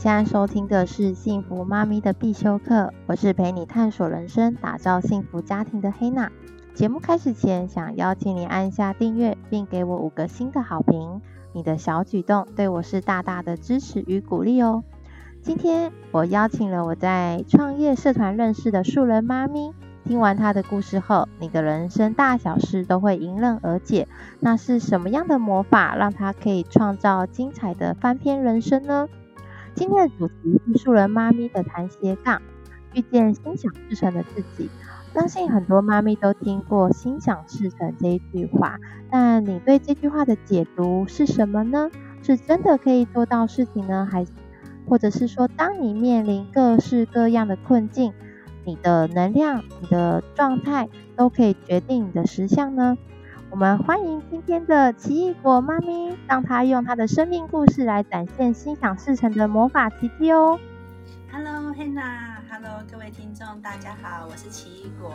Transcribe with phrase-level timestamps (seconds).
[0.00, 6.32] 现在收听的是《幸福妈咪的必修课》，我是陪你探索人生、打造幸福家庭的黑娜。
[6.72, 11.20] 节目开始前，想邀请你按下订阅，并给我五个新的好评。
[11.52, 14.84] 你的小举动对我是大大的支持与鼓励哦。
[15.42, 19.74] 今天我邀请了我在创业社团认识的素人妈咪。
[20.06, 24.08] 听完她的故事后，你的人生大小事都会迎刃而解。
[24.38, 29.06] 那是什么样的魔法，让她可以创造精彩的翻篇人生呢？
[29.74, 32.42] 今天的主题是素人妈咪的谈斜杠，
[32.94, 34.68] 遇见心想事成的自己。
[35.14, 38.78] 相信很多妈咪都听过“心想事成”这一句话，
[39.10, 41.90] 但你对这句话的解读是什么呢？
[42.22, 44.24] 是真的可以做到事情呢，还
[44.86, 48.12] 或者是说，当你面临各式各样的困境，
[48.64, 52.98] 你的能量、你的状态都可以决定你的实相呢？
[53.50, 60.56] 我们欢迎今天的奇异果妈咪，让她用她的生命故事来展现心想事成的魔法奇迹哦。
[61.32, 65.12] Hello，Hannah，Hello，各位听众，大家好，我是奇异果，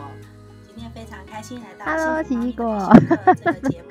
[0.66, 2.92] 今天非常开心来到 Hello 奇异果
[3.42, 3.88] 这个节目，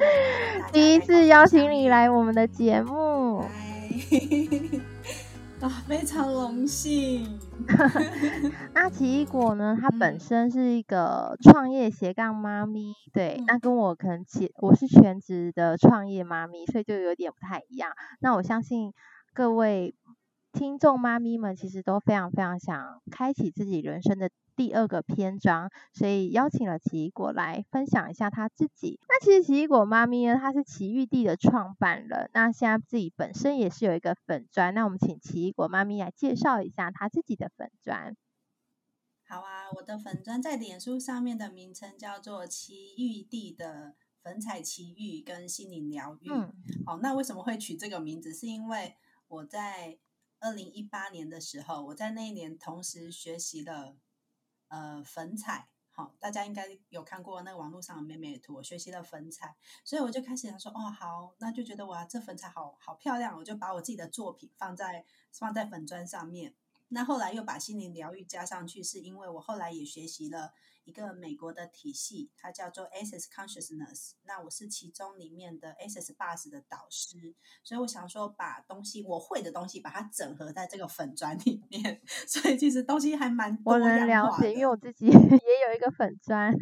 [0.72, 3.39] 第一次邀请你来我们的节目。
[5.59, 7.39] 啊， 非常荣幸。
[8.73, 9.78] 那奇异果呢？
[9.80, 17.92] 它本身是一个创业斜杠妈咪，对，那跟我可能其我是全职的创业妈咪，所以就有点不太一样。
[18.20, 18.94] 那我相信
[19.33, 19.95] 各位
[20.53, 24.30] 听众妈咪们其实都非常非常想开启自己人生的。
[24.56, 29.00] 第二个篇章，所以邀请了奇异果来分享一下他自己。
[29.09, 34.73] 那其实奇异果妈咪呢，她是奇遇地的创办人，那现在自己本身也是有一个粉砖。
[34.73, 38.16] 那我们请奇异果妈咪来介绍一下她自己的粉砖。
[39.28, 46.30] 好啊，我的粉砖在脸书上面的名称叫做奇遇地的粉彩奇遇跟心灵疗愈。
[46.31, 46.53] 嗯，
[46.86, 48.33] 好，那为什么会取这个名字？
[48.33, 48.95] 是因为
[49.28, 49.98] 我在
[50.39, 53.98] 二零一八年的时候，我在那一年同时学习了。
[54.75, 58.55] 呃，粉彩，好，大家应该有看过那个网络上的美美图。
[58.55, 59.55] 我学习了粉彩，
[59.86, 66.53] 所以我就开始想说，哦，好，那就觉得哇，这粉彩好好漂亮，我就把我自己的作品放在放在粉砖上面。
[66.90, 70.52] 那后来又把心灵疗愈加上去，是因为我后来也学习了
[70.84, 74.12] 一个美国的体系，它叫做 Access Consciousness。
[74.23, 83.84] 那我是其中里面的 Access Bus 的导师，所以我想说把东西我会的东西把它整合在这个粉砖里面， 所以其实东西还蛮多的。
[83.84, 86.54] 我能了解，因为我自己 也有一个粉砖，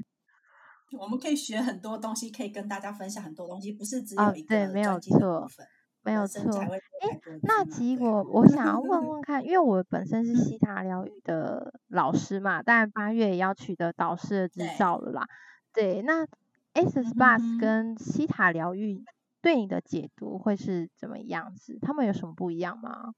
[0.97, 5.47] 我们可以学很多东西，可以跟大家分享很多东西，不是只有一个、哦、对，没有错。
[6.03, 6.79] 没有错，诶，
[7.43, 15.25] 那奇异果，我想要问问看，因为我本身是西塔疗愈的老师嘛，当然八月也要取得导师的执照了啦。
[15.73, 16.25] 对，对那
[16.73, 19.05] Access Bars 跟西塔疗愈
[19.41, 21.79] 对你的解读会是怎么样子？
[21.81, 23.13] 他们有什么不一样吗？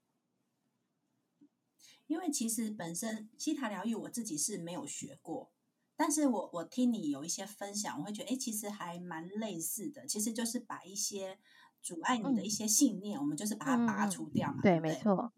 [2.06, 5.50] 因为其实本身西塔疗愈我自己是没有学过，
[5.96, 11.40] 但是我我听你有一些分享，我会觉得，诶，其实还蛮类似的，其实就是把一些。
[11.86, 14.58] 阻碍你的一些信念，嗯、我们就是把它拔除掉嘛。
[14.58, 15.32] 嗯、对，没错。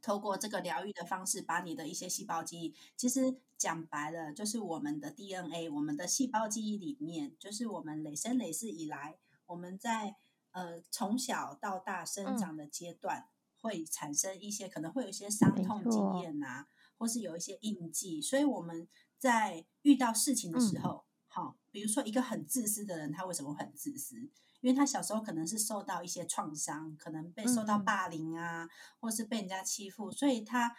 [0.00, 10.14] 透过这个疗愈的方式，把你的一些细胞记忆，其实讲白了，就是我们的 DNA，我们的细胞记忆里面，就是我们累生累世以来，我们在
[10.52, 13.28] 呃从小到大生长的阶段，嗯、
[13.60, 18.86] 会产生一些可能会有一些伤痛经验啊，或是有一些印记，所以我们
[19.18, 24.30] 在遇到事情的时候，好、嗯，比如说一个很自私的人，他为什么很自私？
[24.60, 30.74] 因为他小时候可能是受到一些创伤，可能被受到霸凌啊，嗯、或是被人家欺负，所以他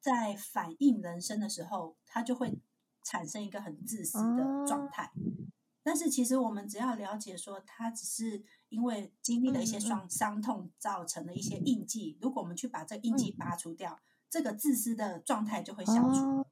[0.00, 2.60] 在反映人生的时候，他就会
[3.02, 5.10] 产生一个很自私的状态。
[5.16, 5.50] 嗯、
[5.82, 12.16] 但是其实我们只要了解说，他只是因为经历了一些伤伤痛造成的一些印记。
[12.20, 16.40] 如果我们去把这印记拔除掉，嗯、这个自私的状态就会消除。
[16.40, 16.46] 哦、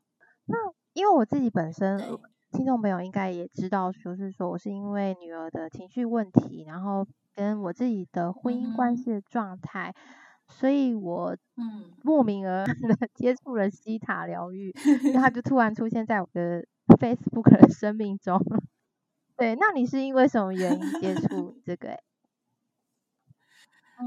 [0.47, 0.57] 那
[0.93, 2.19] 因为我自己本身。
[2.55, 7.05] 听众朋友应该也知道，就是说我是因为女儿的情绪问题，然后
[7.35, 9.97] 跟我自己的婚姻关系的状态，嗯、
[10.47, 12.75] 所以我嗯莫名而的
[13.13, 14.73] 接触了西塔疗愈，
[15.13, 18.41] 然后就突然出现在我的 Facebook 的生命中。
[19.37, 21.99] 对，那你是因为什么原因接触这个？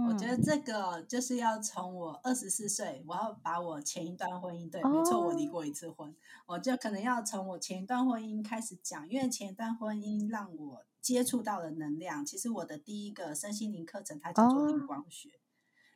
[0.08, 6.14] 我觉得这个就是要从我二十四岁，我要把我前一段婚姻，对，没错，我离过一次婚，
[6.46, 12.26] 我就可能要从我前一段婚姻开始讲，因为前一段婚姻让我接触到了能量。
[12.26, 15.30] 其实我的第一个身心灵课程，它叫做灵光学。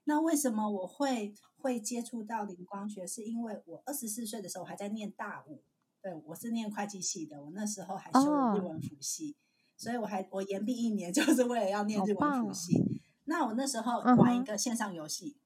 [0.05, 3.05] 那为什么我会会接触到灵光学？
[3.05, 5.61] 是因为我二十四岁的时候还在念大五，
[6.01, 9.35] 对，我是念会计系的，我那时候还修了日文辅系，
[9.75, 12.90] 所以我还我延毕一年， 就是为了要念日文辅系。
[13.31, 15.38] 那我那时候玩一个线上游戏，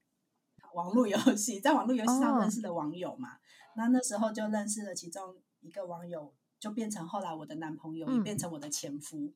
[0.74, 3.34] 网络游戏， 在网络游戏上认识的网友嘛。
[3.34, 3.38] 哦、
[3.76, 9.32] 那那时候就认识了其中一个网友，就变成后来我的男朋友，嗯、也变成我的前夫。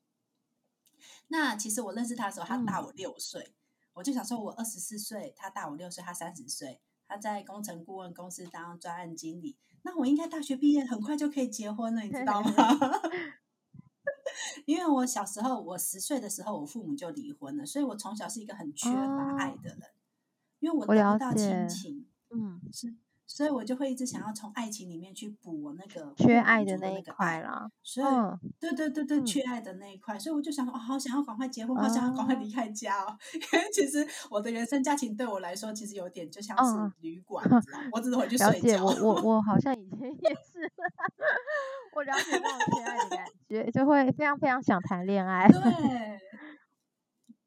[1.29, 3.55] 那其实我认识他的时候，他大我六岁，嗯、
[3.93, 12.51] 我就想说，我二十四岁，他大我六岁，他三十岁，他在工程顾问公司当专案经理，那我应该大学毕业很快就可以结婚了，你知道吗？
[14.65, 19.91] 因为我小时候，我十岁的时候，我父母就离婚了，所以我从小是一个很缺乏爱的人，哦、
[20.59, 22.95] 因为我得不到亲情，嗯，是。
[23.27, 27.71] 所以我就会一直想要从爱情里面去补我那个缺爱的那一块啦。
[27.81, 28.05] 所以，
[28.59, 30.19] 对对对对，缺爱的那一块。
[30.19, 33.17] 所以我就想说，哦，好想要赶快结婚，好想要赶快离开家哦。
[33.33, 37.49] 因为其实我的原生家庭对我来说，其实有点就像是旅馆，
[37.93, 38.83] 我只是回去睡觉。
[38.83, 40.69] 我我我好像以前 也是，
[41.93, 45.47] 我了解那种缺爱的感觉，就会非常非常想谈恋爱。
[45.47, 46.19] 对，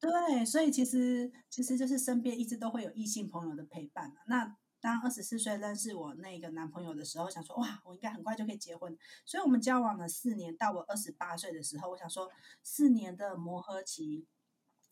[0.10, 4.12] 对，所以其实其实就是身边一直都会有异性朋友的陪伴。
[4.26, 4.56] 那。
[4.84, 8.94] 当二十四岁认识我那个男朋友的时候，想说哇，我应该很快就可以结婚，
[9.24, 10.54] 所以我们交往了四年。
[10.58, 12.30] 到我二十八岁的时候，我想说
[12.62, 14.26] 四年的磨合期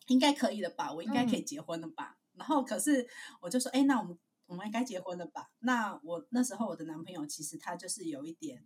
[0.06, 2.16] 应该可以了吧，我应该可以结婚了吧。
[2.16, 3.06] 嗯、然后可是
[3.42, 5.50] 我就说，哎，那我们我们应该结婚了吧？
[5.58, 8.64] 那我那时候我的男朋友其实他就是有一点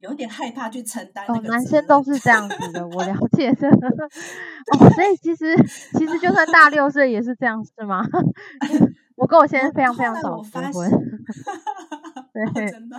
[0.00, 1.40] 有一点害怕去承担、哦。
[1.44, 3.68] 男生都是这样子的，我了 解的。
[3.68, 5.56] 哦，所以其实
[5.98, 8.04] 其实就算大六岁也是这样，是吗？
[9.16, 10.88] 我跟我先生非常非常早结婚，
[12.32, 12.96] 对， 真的，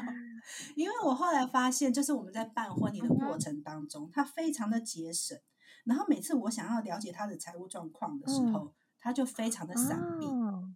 [0.76, 5.38] 因为我后来发现，就是我们在办婚礼的过程当中，嗯、他非常的节省，
[5.86, 10.26] 然后每次我想要了解他的财务状况的时候，嗯、他就非常的闪避。
[10.26, 10.74] 哦、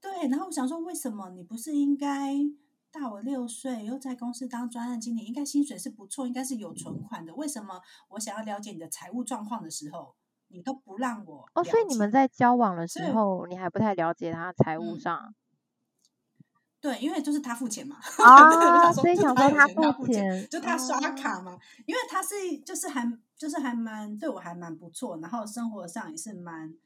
[0.00, 2.34] 对，然后我想说，为什么你不是应该
[2.90, 10.14] 大我六岁，又在公司当专案经理，应该薪水是不错，应该是有存款的，为什么我想要了解你的财务状况的时候？
[10.50, 15.34] 你都不让我哦，所以你们在交往的时候，你还不太了解他财务上、嗯。
[16.80, 17.98] 对，因为就是他付钱嘛。
[18.24, 21.52] 啊，所以想说他付钱，就他刷卡嘛。
[21.52, 23.06] 啊、因为他是就是还
[23.36, 26.78] 就是还蛮对我还蛮不错，然后生活上也是蛮蛮。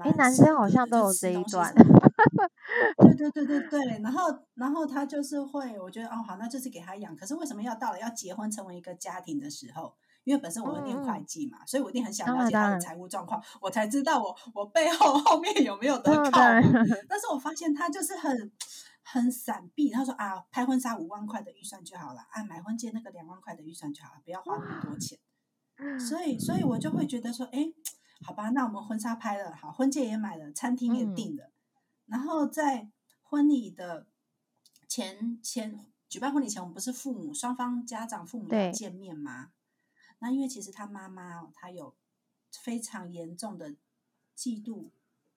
[0.00, 1.72] 哎，男生好像都有这一段。
[2.98, 4.22] 对对对对对，然后
[4.54, 7.14] 然后他就是会，我觉得哦好，那就是给他养。
[7.16, 9.94] 可是为什么要到了要结婚成为一个家庭的时候？
[10.24, 16.40] 因为本身我有念会计嘛，嗯、所以我一定很想了解他的财务状况，我才知道我我背后 后面有没有得靠。
[17.06, 18.50] 但是我发现他就是很
[19.02, 25.18] 很闪避，他说啊，拍婚纱五万块的预算就好了，啊，买婚戒那个两万块的预算就好了，不要花那么多钱。
[26.00, 27.66] 所以，所以我就会觉得说，哎，
[28.22, 31.52] 好吧，那我们婚纱拍了，好，婚戒也买了，餐厅也订了，嗯、
[32.06, 32.90] 然后在
[33.22, 34.06] 婚礼的
[34.88, 39.50] 前前举办婚礼前，我们不是父母双方家长父母要见面吗？
[40.20, 41.94] 那因为其实他妈妈哦，他有
[42.52, 43.70] 非常严重的
[44.36, 44.90] 嫉妒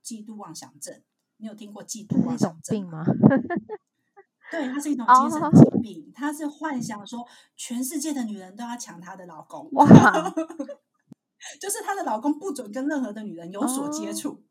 [0.03, 1.01] 嫉妒妄想症。
[1.37, 3.03] 你有听过嫉妒妄想症吗？
[4.49, 6.11] 对，它是一种精神疾病。
[6.15, 7.27] 他是幻想说
[7.57, 9.85] 全世界的女人都要抢她的老公，哇！
[11.59, 14.43] 就是她的老公不准跟任何的女人有所接触，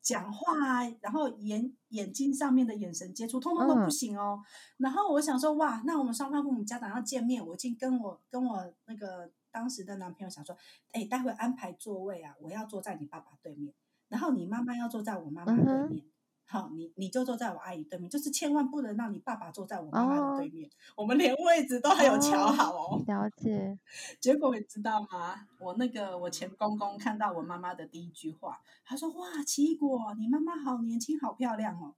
[0.00, 4.42] 讲话啊，然后眼眼睛上面的眼神接触，通通都不行哦。
[4.76, 9.30] 然后我想说，哇，那我们双方父母家长要见面，我已经跟我跟我那个。
[9.54, 10.56] 当时的男朋友想说
[10.92, 13.74] ：“哎，待会安排座位啊，我要坐在你爸爸对面，
[14.08, 16.06] 然后你妈妈要坐在我妈妈对面，
[16.52, 22.98] 好，你你就坐在我阿姨对面，就是千万不能让你爸爸坐在我妈妈的对面，哦、我们连位置都还有瞧好哦。
[22.98, 23.78] 哦”了解。
[24.20, 25.46] 结果你知道吗？
[25.58, 31.94] 我那个我前公公看到我妈妈的第一句话，他说：“哇，奇异果，你妈妈好年轻，好漂亮哦。”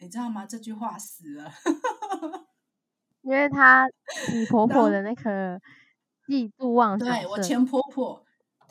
[0.00, 0.44] 你知道吗？
[0.44, 1.52] 这句话死了，
[3.22, 3.86] 因为他
[4.32, 5.60] 你婆婆的那个。
[6.26, 8.23] 嫉妒妄想，对，我前婆婆，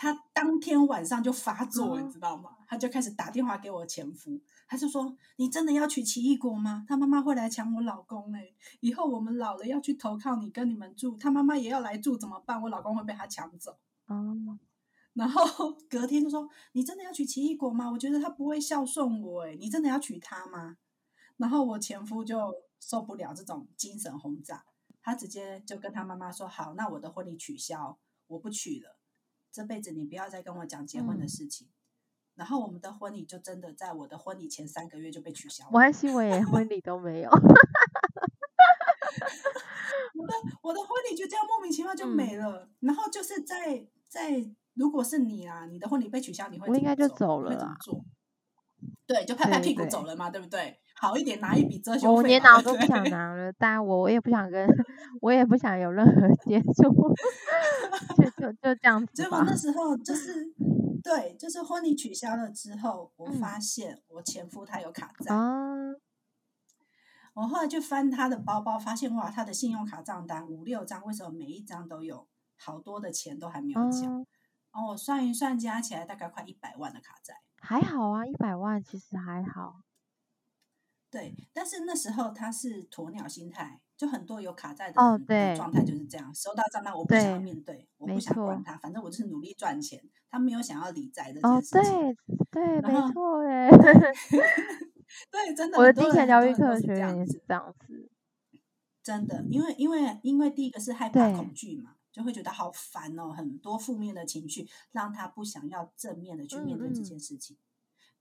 [0.03, 2.57] 她当天晚上就发作，嗯、你知道吗？
[2.67, 6.83] 他就开始打电话给我前夫，他就说：“你真的要娶奇异果吗？
[6.85, 8.55] 他妈妈会来抢我老公哎、欸！
[8.81, 12.61] 以后我们老了要去投靠你，跟你们住，他妈妈也要来住，怎么办？
[12.61, 13.77] 我老公会被他抢走。”
[14.09, 14.59] 嗯，
[15.13, 17.89] 然后 隔天就说：“你真的要娶奇异果吗？
[17.89, 20.75] 我觉得他不会孝顺我哎、欸，你真的要娶她吗？”
[21.37, 24.65] 然后我前夫就受不了这种精神轰炸。
[25.01, 28.97] 他直接就跟他妈妈说：“好，那我的婚礼取消，我不娶了。
[29.53, 31.67] 这辈子你不要再跟我讲结婚的事情。
[31.67, 31.69] 嗯”
[32.35, 35.69] 然后我们的婚礼就真的在我的婚礼前三个月就被取消了。
[35.71, 37.29] 我还以为 婚礼都没有。
[40.15, 40.33] 我的
[40.63, 42.63] 我的婚礼就这样莫名其妙就没了。
[42.63, 44.43] 嗯、然后就是在在，
[44.73, 46.67] 如果是你啊，你的婚礼被取消，你会？
[46.67, 47.51] 我应该就走了。
[47.51, 48.03] 会怎么做？
[49.05, 50.79] 对，就拍拍屁股走了嘛，对，对，对不对？
[50.95, 52.13] 好一点，拿一笔遮羞费。
[52.13, 54.67] 我连拿都不想拿了，但我我也不想跟，
[55.21, 57.13] 我也不想有任何接触，
[58.43, 59.13] 就就就这样子。
[59.13, 60.53] 结果那时候就是，
[61.01, 65.33] 对，就是婚礼取消了之后，我发现我前夫他有卡债。
[65.33, 65.95] 嗯、
[67.33, 74.07] 我后来就翻他的包包，发现哇，他的信用卡账单五六张，为什么每一张都有好多的钱都还没有缴？
[74.07, 74.25] 嗯
[74.73, 79.83] 哦，我算一算，加起来大概快一百万的卡债，还好啊，一百万其实还好。
[81.11, 92.09] 对，但是那时候他是鸵鸟心态，就很多有卡债的哦，对，状态就是这样，收到账单我不想要面对，我不想管他，反正我就是努力赚钱，他没有想要理财的这件事情。
[92.09, 92.15] 哦，
[92.51, 93.69] 对，对，没错，哎，
[95.31, 98.09] 对，真的，我的金钱疗愈课学员也是这样子，
[99.03, 101.95] 真的，因为因为因为第一个是害怕恐惧嘛。
[102.13, 107.55] 就会觉得好烦哦，很多负面的情绪让他不想要正面的去面对这件事情。
[107.55, 107.65] 嗯嗯，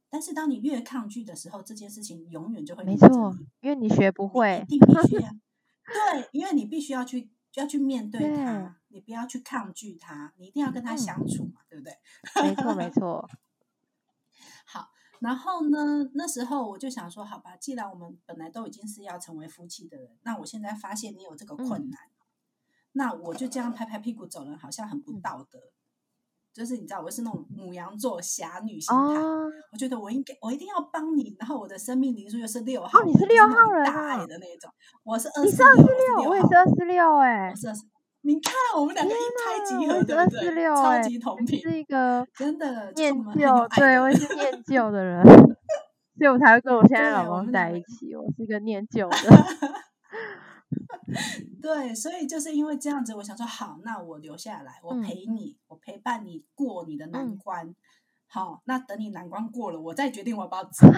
[0.08, 5.28] 但是当你越抗拒的时候，这件事情永远就会没错，因为你学不会，你一定必须要
[5.92, 11.94] 对，因为你必须要去要去面对他，对你不要去抗拒他，你一定要跟他相处嘛，嗯、对不对？
[12.42, 13.28] 没错，没错。
[14.64, 22.00] 好，然后呢，那时候我就想说，好吧，既然我们本来都已经是要成为夫妻的人，那我现在发现你有这个困难。
[22.00, 22.08] 嗯
[22.94, 25.58] 那我就这样拍拍屁股走人，好像很不道德。
[25.58, 25.72] 嗯、
[26.54, 31.34] 就是你知道，我是那种母羊座侠女心态，哦、我觉得我应该，我一定要帮你。
[31.38, 34.70] 然后我的生命灵数又是六号，哦，你是六号人啊，大爱的那种。
[35.04, 37.86] 我是二，你是二四六，我也是二四六，哎，我是二四。
[38.24, 40.66] 你看我们两个一拍即合，对不对？
[40.76, 45.24] 超级同频，是一个真的念旧，对，我是念旧的人，
[46.18, 48.14] 所以我才会跟我现在老公在一起。
[48.14, 49.16] 我是一个念旧的。
[51.60, 57.68] 对，所以就是因为这样子，我想说好，那我留下来，我陪你，嗯、我陪伴你过你的难关。
[57.68, 57.76] 嗯、
[58.26, 60.86] 好，那等你难关过了，我再决定我要不要走。
[60.86, 60.92] 你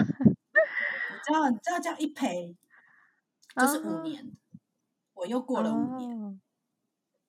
[1.25, 2.55] 知道，你知道这样一陪
[3.55, 4.29] 就是五年，啊、
[5.13, 6.23] 我又过了五年。
[6.23, 6.35] 啊、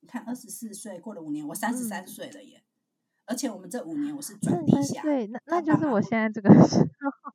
[0.01, 2.59] 你看，二十四岁过了五年，我三十三岁了耶！
[2.59, 2.67] 嗯、
[3.27, 7.26] 而且我们这五年我是转地下，对，那那就是我现在这个时候。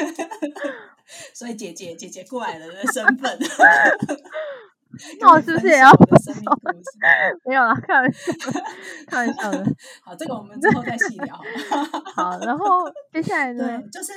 [1.34, 3.38] 所以姐姐姐姐过来了的身份，
[5.20, 6.84] 那我是不是也要我的生命故事？
[7.44, 8.32] 没有啦，开玩笑，
[9.06, 9.64] 开玩笑的。
[10.02, 11.40] 好，这个我们之后再细聊。
[12.14, 13.82] 好，然后接下来呢？
[13.90, 14.12] 就是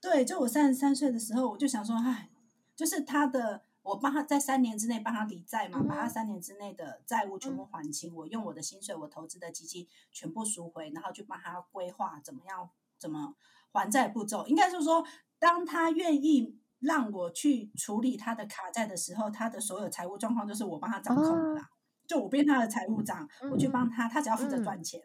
[0.00, 2.30] 对，就我三十三岁的时候，我就想说，哎，
[2.74, 13.34] 就是他的，我帮他在三年之内帮他抵债嘛，把他三年之内的债务全部还清，我用我的薪水，我投资的基金全部赎回，然后去帮他规划怎么样，怎么。
[13.72, 15.04] 还债步骤应该是说，
[15.38, 21.70] 当他愿意让我去处理他的卡债的时候，他的所有财务状况都是我帮他掌控的啦。
[22.06, 25.00] 就我变他的财务长，我去帮他，他只要负责赚钱。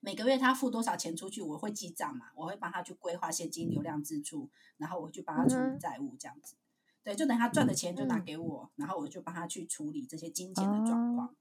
[0.00, 6.56] 每个月他付多少钱出去，我会记账嘛，我会帮他去规划现金流量支出，然后我去帮他处理债务这样子。
[7.02, 11.34] 对，就等他赚的钱就拿给我，然后我就帮他去处理这些金钱的状况。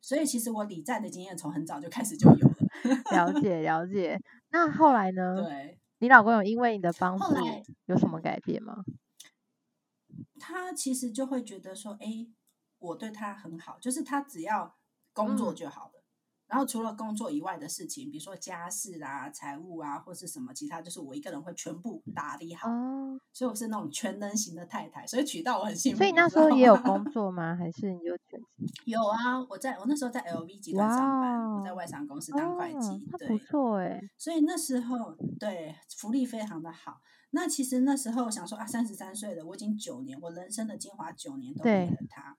[0.00, 3.32] 所以其实我理债的经验从很早就开始就有了。
[3.40, 4.20] 解了解，
[4.50, 5.42] 那后来呢？
[5.42, 7.24] 对，你老公有因为你的帮助
[7.86, 8.84] 有什么改变吗？
[10.40, 12.26] 他其实就会觉得说，哎，
[12.78, 14.76] 我对他很好，就是他只要
[15.12, 15.92] 工作就好了。
[15.94, 15.97] 嗯
[16.48, 22.70] 然后除了工作以外的事情，比如说家事啊、财务啊，或是什么其他，就是我一个人会全部打理好。
[22.70, 25.98] 哦，所以我是那种全能型的太太，所以娶到我很幸福。
[25.98, 27.54] 所以那时候也有工作 吗？
[27.54, 28.46] 还是你就全职？
[28.86, 34.00] 有啊，我在我那时候在 LV 集团上班，我在外商公司当会计，哦、对，不错哎。
[34.16, 37.00] 所以那时候对福利非常的好。
[37.30, 42.34] 那其实那时候想说啊，三十三岁了，我已经九年，我人生的精华九年都给了他。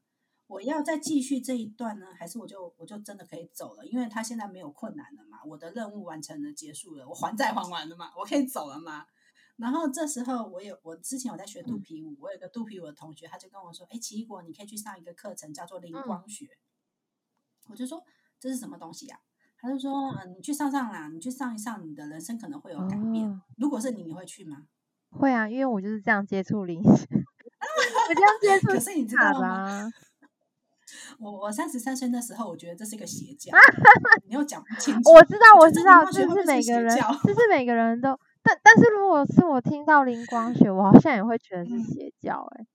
[0.49, 3.85] 我要再继续这一段呢，还是我就我就真的可以走了？
[3.85, 9.05] 因为他现在没有困难了嘛，我的任务完成了，结束了，我还债还完了嘛，我可以走了嘛。
[9.57, 16.47] 然后这时候我有我之前有在学肚皮舞，我有个肚皮舞的同学，他就跟我说：“哎，奇异果，你可以去上一个课程，叫做灵光学。”
[17.69, 18.03] 我就说
[18.39, 19.19] ：“这是什么东西呀？”
[19.61, 23.39] 他就说：“嗯，你去上上啦，你去上一上，你的人生可能会有改变。
[23.57, 24.65] 如果是你，你会去吗？”
[25.11, 26.95] 会啊，因为我就是这样接触灵， 我
[28.15, 29.91] 这样接触，可是你知道吗？
[31.19, 33.51] 我我三十三岁那时候，我觉得这是一个邪教，
[34.27, 35.11] 你又讲不清楚。
[35.11, 42.67] 我知道，我知道，就是每个人，就是每个人都，但但是如果是我听到灵光学，我好像也会觉得是邪教，欸，哎、嗯，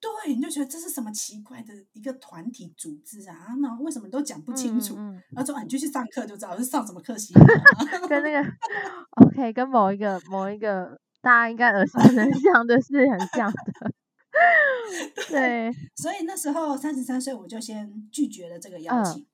[0.00, 3.54] 对，你就觉得这是什么奇怪的一个团体组织啊？
[3.60, 4.94] 那为什么都讲不清楚？
[4.96, 7.34] 嗯嗯、然后说啊，你就去上课就知道是上什么课系，
[8.08, 8.40] 跟那个
[9.22, 13.92] OK，跟某一个某一个大家应该耳熟能详的是很像的。
[15.28, 19.22] 对，所以那时候三十三岁，我就先拒绝了这个邀请。
[19.22, 19.26] 嗯、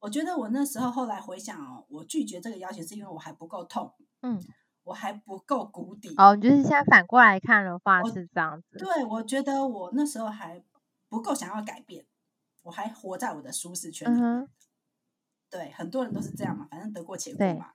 [0.00, 3.92] 我觉得我那时候后来回想哦，我拒绝这个邀请是因为我还不够痛。
[4.22, 4.40] 嗯，
[4.84, 6.14] 我还不够谷底。
[6.16, 8.78] 哦，就是现在反过来看的话是这样子。
[8.78, 10.62] 对，我觉得我那时候还
[11.08, 12.06] 不够想要改变，
[12.62, 14.24] 我还活在我的舒适圈里面。
[14.24, 14.48] 嗯、
[15.50, 17.72] 对，很多人都是这样嘛，反正得过且过嘛，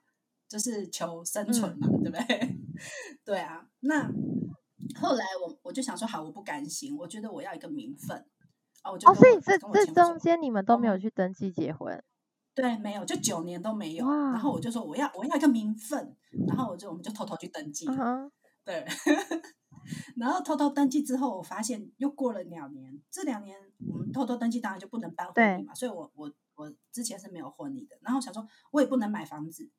[0.47, 2.57] 就是求生存嘛，嗯、对不对？
[3.25, 4.09] 对啊，那
[4.99, 8.25] 后来我我就想说，好，我不甘心，我觉得我要一个名分。
[8.83, 12.01] 哦，我就哦，所以这这中间你们都没有去登记结婚？
[12.53, 14.07] 对，没有，就九年都没有。
[14.07, 16.15] 然后我就说我要我要一个名分，
[16.47, 17.85] 然后我就我们就偷偷去登记。
[17.85, 18.31] Uh huh.
[18.65, 18.85] 对，
[20.17, 22.99] 然后偷偷登记之后，我发现又过了两年。
[23.11, 25.73] 这两年我们偷偷登记，当然就不能办婚礼嘛。
[25.73, 27.97] 所以我我我之前是没有婚礼的。
[28.01, 29.69] 然后想说，我也不能买房子，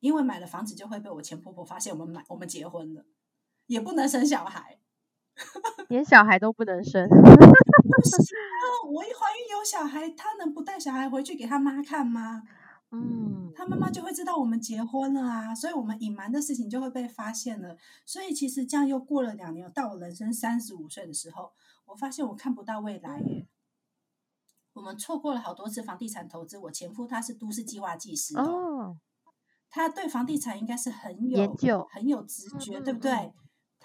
[0.00, 3.04] 因为买了房子就会被我前婆婆发现我们买我们结婚了，
[3.68, 4.74] 也不能生小孩。
[5.88, 8.90] 连小孩都不能生，不行啊！
[8.90, 12.42] 我一怀孕有小孩，他能不带小孩回去给他妈看吗？
[12.90, 17.76] 嗯，他妈妈就会知道我们结婚了啊，所以我们隐瞒的事情就会被发现了。
[18.04, 21.52] 所以其实这样又过了两年，到我人生三十五岁的时候，
[21.86, 23.46] 我发现我看不到未来耶。
[24.72, 26.58] 我们错过了好多次房地产投资。
[26.58, 28.96] 我前夫他是都市计划技师哦，
[29.70, 33.32] 他对房地产应该是很有研究、很有直觉，对不对？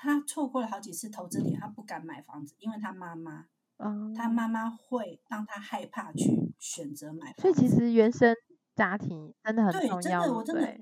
[0.03, 3.45] 他错过了好几次投资点，他不敢买房子，因为他妈妈，
[3.77, 7.41] 嗯、他妈妈会让他害怕去选择买房子。
[7.41, 8.35] 所以其实原生
[8.75, 10.77] 家庭真的很重要，对，真的，我真的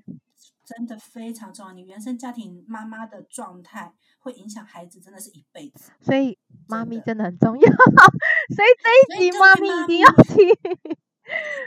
[0.64, 1.72] 真的非常重要。
[1.72, 5.92] 你原生家庭妈妈的状态会影响孩子，真的是一辈子。
[6.00, 6.36] 所以
[6.66, 7.70] 妈咪真的很重要，
[8.56, 10.48] 所以这一集妈咪一定要听。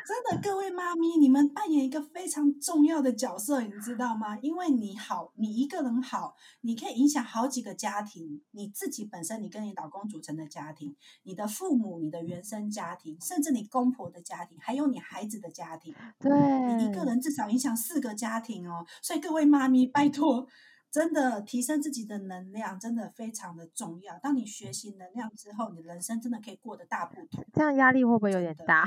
[0.05, 4.37] 真的，各位妈咪，你们扮演一个非常重要的角色，你知道吗？
[4.39, 8.41] 因为你好，你一个人好，你可以影响好几个家庭。
[8.51, 15.93] 你自己本身，你跟你老公组成的家庭，你的父母，你的原生家庭，甚至你公婆的家庭，还有你孩子的家庭。
[16.19, 16.31] 对，
[16.75, 18.85] 你一个人至少影响四个家庭哦。
[19.01, 20.47] 所以各位妈咪，拜托。
[20.95, 24.17] 真的提升自己的能量，真的非常的重要。
[24.19, 27.43] 当你学习能量之后，你人生真的可以过得大不同。
[27.51, 28.85] 这样压力会不会有点大？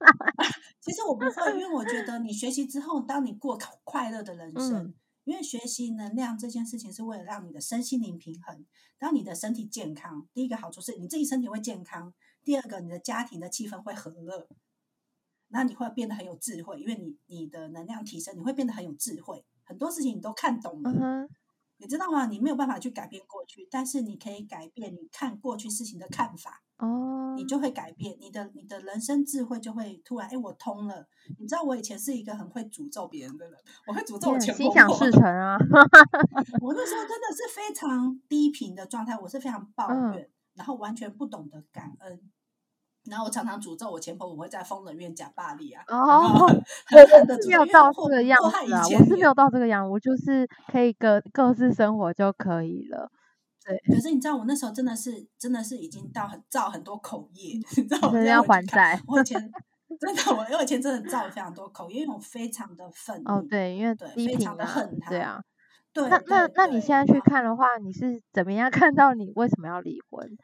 [0.82, 4.94] 其实我不会，因为我觉得你学习之后，当你过快乐的人生，嗯、
[5.24, 8.66] 因为学习能量这件事情是为了让你的身心灵平衡，
[8.98, 10.28] 让你的身体健康。
[10.34, 12.12] 第一个好处是你自己身体会健康，
[12.44, 14.46] 第二个你的家庭的气氛会和乐，
[15.48, 19.42] 那你会变得很有智慧，因为你你的能量提升，你会变得很有智慧。
[19.70, 21.28] 很多事情你都看懂了，uh.
[21.78, 22.26] 你知道吗？
[22.26, 26.60] 你没有办法去改变过去，但是你可以改变你看过去事情的看法。
[26.78, 31.06] 哦，uh 你就会改变你的你的人生智慧就会突然哎，我通了。
[31.38, 33.56] 你知道我以前是一个很会诅咒别人的人，
[33.86, 34.40] 我会诅咒我。
[34.40, 35.56] 心想事 成啊！
[36.60, 40.28] 我那时候真的是非常低频的状态，我是非常抱怨，uh.
[40.54, 42.20] 然后完全不懂得感恩。
[43.10, 45.82] 然后我常常诅咒我前婆我会在疯人院假霸力啊！
[45.88, 46.46] 哦，
[46.94, 47.00] 没
[47.52, 53.10] 有到这个样子啊，我是没有到这个样，我就是可以各各自生活就可以了。
[53.62, 58.22] 对，可是你知道我那时候真的是真的是已经到很造很多口业，你知道吗？
[58.24, 58.98] 要还债。
[59.06, 59.38] 我以前
[60.00, 60.22] 真的
[60.56, 63.32] 我以前真的造非常多口业，因为我非常的愤怒。
[63.32, 65.10] 哦，对，因为对非常的恨他。
[65.10, 65.42] 对啊，
[65.92, 66.08] 对。
[66.08, 70.38] 那那那你现在去看的话，你是怎么样看到你为什么要离婚？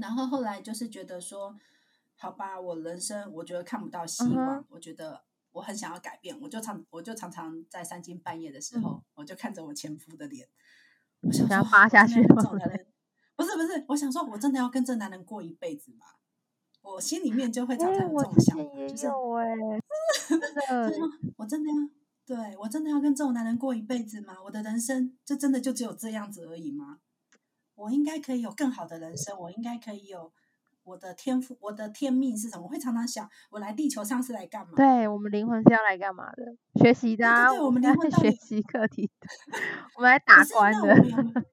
[0.00, 1.56] 然后后来就是觉得说，
[2.16, 4.64] 好吧，我人生我觉得看不到希望，uh.
[4.70, 9.02] 我觉得我很想要改变，我就常我就常常在三更半夜的时候，uh.
[9.14, 10.48] 我就看着我前夫的脸，
[11.20, 12.22] 我想说发下去。
[12.24, 12.40] 不
[13.44, 16.06] 是不是，我想说我真的要跟这男人过一辈子吗？
[16.82, 19.06] 我心里面就会常常有这种想法，就是
[21.36, 21.76] 我真的要
[22.24, 24.36] 对我真的要跟这种男人过一辈子吗？
[24.44, 26.98] 我的人生就真的就只有这样子而已吗？
[27.78, 30.32] 我应该可以有更好的人生，我应该可以有
[30.82, 32.64] 我的天赋，我的天命是什么？
[32.64, 34.72] 我会常常想，我来地球上是来干嘛？
[34.74, 36.56] 对，我们灵魂是要来干嘛的？
[36.82, 37.48] 学习的啊！
[37.48, 39.28] 对，对，对，我们灵魂学习课题的，
[39.96, 41.44] 我们来打怪的。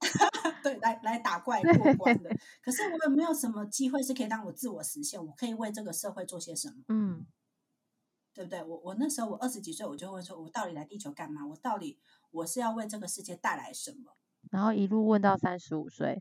[0.62, 2.30] 对，来来打怪 过关的。
[2.62, 5.24] 可是我有没有什么机会是可以让我自我实现？
[5.24, 6.74] 我可以为这个社会做些什么？
[6.88, 7.26] 嗯，
[8.34, 8.62] 对不对？
[8.64, 11.46] 我我那时候我二十几岁，我就会说，我到底来地球干嘛？
[11.46, 11.98] 我到底
[12.30, 14.16] 我是要为这个世界带来什么？
[14.50, 16.20] 然后一路问到三十五岁，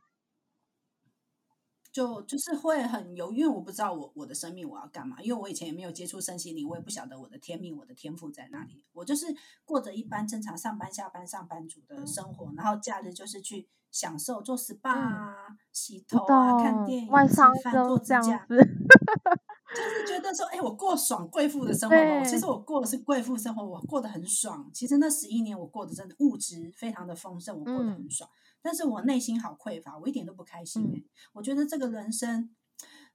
[1.91, 8.85] 就就是会很犹豫，我不知道我我的生命我要干嘛，因为我以前也没有接触身心灵，我也不晓得我的天命、我的天赋在哪里。
[8.93, 9.25] 我就是
[9.65, 18.47] 过着一般正常上班、下班、上班族的生活，然后假日就是去享受做 SPA 啊、嗯、洗头啊、看电影、外吃饭、做指甲。
[19.79, 24.69] 就是觉得说，哎、欸，我过爽贵妇的生活其实我过的是贵妇生活，我过得很爽。
[24.73, 28.29] 其实那十一年我过得真的物质非常的丰盛，我过得很爽。
[28.29, 30.99] 嗯、但是我内心好匮乏，我一点都不开心、欸。
[30.99, 32.49] 嗯、我觉得这个人生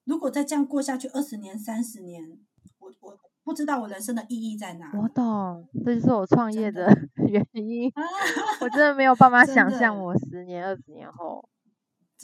[0.04, 2.38] 如果再这样过下去二十年、三十年，
[2.78, 4.90] 我我不知道我人生的意义在哪。
[4.94, 6.88] 我懂，这就是我创业的
[7.28, 7.92] 原因。
[8.60, 11.46] 我真的没有办法想象我十年、二十年后。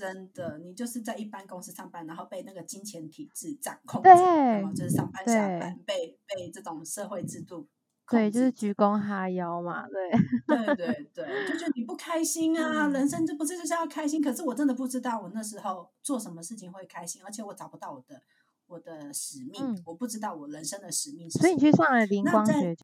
[0.00, 7.68] 真的，你就是在一般公司上班，然后被那个金钱体制掌控，对，然后就是上班下班被被这种社会制度。
[8.08, 10.10] 对，就是鞠躬哈腰嘛，对，
[10.46, 14.22] 对对对，就觉得你不开心啊，嗯、人生就不是就是要开心。
[14.22, 18.20] 可是我真的不知道我那时候做什么事情会开心，而且我找不到我的
[18.66, 21.42] 我的使命，嗯、我不知道我人生的使命是什么。
[21.42, 22.74] 所以你去上了灵光学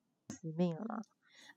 [0.41, 1.01] 使命了吗？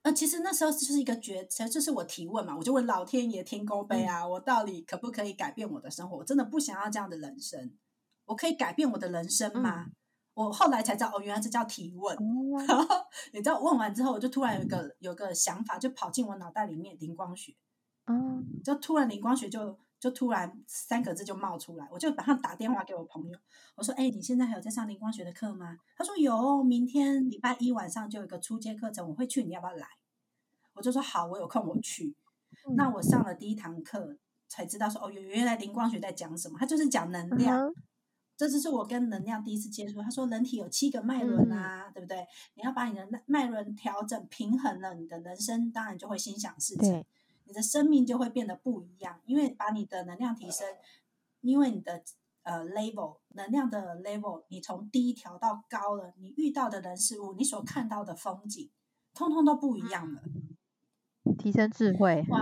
[0.04, 6.18] 呃，其实那时候就是一个觉，其实就是我提问嘛，我就问老天爷天公杯啊，嗯、我到底可不可以改变我的生活？
[6.18, 7.72] 我真的不想要这样的人生，
[8.26, 9.86] 我可以改变我的人生吗？
[9.88, 9.92] 嗯
[10.36, 12.16] 我后来才知道，哦，原来这叫提问。
[12.16, 12.96] 嗯、 然后
[13.34, 17.54] 你知道，问完之后，我就突然有一个有个想法，就跑进我脑袋里面，灵光学。
[18.06, 23.38] 嗯，就突然灵光学就就突然三个字就冒出来，我就马上打电话给我朋友，
[23.76, 29.88] 我说：“哎、欸，你现在还有在上灵光学的课吗？”他说：“有，明天礼拜一晚上就有一个初阶课程，我会去，你要不要来？”
[30.74, 32.16] 我就说：“好，我有空我去。
[32.68, 36.58] 嗯”那我上了第一堂课，才知道说：“哦，原原来灵光学在讲什么？
[36.58, 37.68] 他就是讲能量。
[37.68, 37.74] 嗯”
[38.38, 40.02] 这就是我跟能量第一次接触。
[40.02, 42.26] 他说，人体有七个脉轮啊，嗯、对不对？
[42.54, 47.06] 你要把你的脉轮调整平衡了，你的人生当然就会心想事成，对
[47.50, 49.20] 你的生命就会变得不一样。
[49.26, 50.66] 因为把你的能量提升，
[51.42, 52.02] 因为你的
[52.44, 58.72] 呃 level 能量的 level，你从低调到高了，你遇到的人事物，你所看到的风景，
[59.14, 60.22] 通通都不一样了。
[61.38, 62.24] 提升智慧。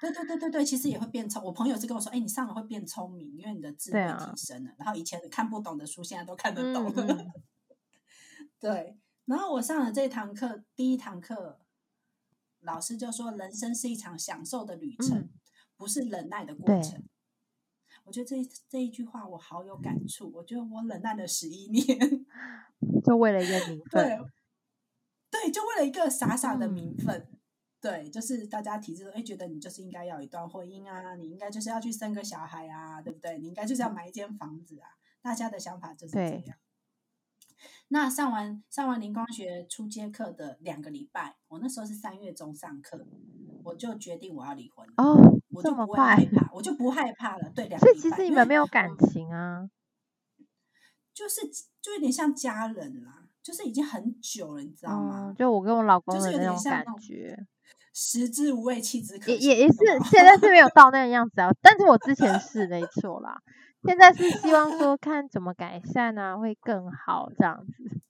[0.00, 1.42] 对对对对对，其实也会变聪。
[1.42, 4.70] 我朋友是跟我说，哎，你上了会变聪明，因为你的智慧提升了。
[4.70, 7.06] 啊、然后以前看不懂的书，现在都看得懂了。
[7.14, 7.32] 嗯、
[8.60, 11.58] 对，然后我上了这堂课，第一堂课，
[12.64, 15.30] 老师就说，人生是一场享受的旅程，嗯、
[15.76, 17.02] 不是忍耐的过程。
[18.04, 18.36] 我觉得这
[18.68, 20.30] 这一句话我好有感触。
[20.34, 22.26] 我觉得我忍耐了十一年，
[23.04, 23.90] 就为了一个名分。
[23.90, 24.18] 对，
[25.30, 27.28] 对，就为了一个傻傻的名分。
[27.30, 27.38] 嗯
[27.84, 33.36] 对，就是大家体制说，哎，觉得你就是应该要有一段婚姻啊，你应该就是要去生个小孩啊，对不对？
[33.36, 34.88] 你应该就是要买一间房子啊。
[35.20, 36.56] 大家的想法就是这样。
[37.64, 43.06] 对那上完上完灵光学初阶课的两个礼拜，我那时候是三月中上课，
[43.62, 45.16] 我就决定我要离婚哦，
[45.50, 47.50] 我就不会害怕，我就不害怕了。
[47.54, 48.00] 对，两个礼拜。
[48.00, 49.68] 所以其实你们没有感情啊，
[51.12, 51.42] 就是
[51.80, 55.28] 就有点像家人啦，就是已经很久了，你知道吗？
[55.28, 57.46] 嗯、就我跟我老公的那种感觉。
[57.92, 59.32] 食之无味，弃之可惜。
[59.38, 59.78] 也也也是，
[60.10, 61.48] 现在是没有到那个样子啊。
[61.62, 63.40] 但是我之前是没错啦。
[63.86, 68.00] 现在是希望说看怎么改善啊，会更好这样子。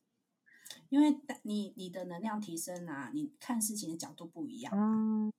[0.89, 5.33] 因为你你的能量提升啊，你看事情的角度不一样，嗯，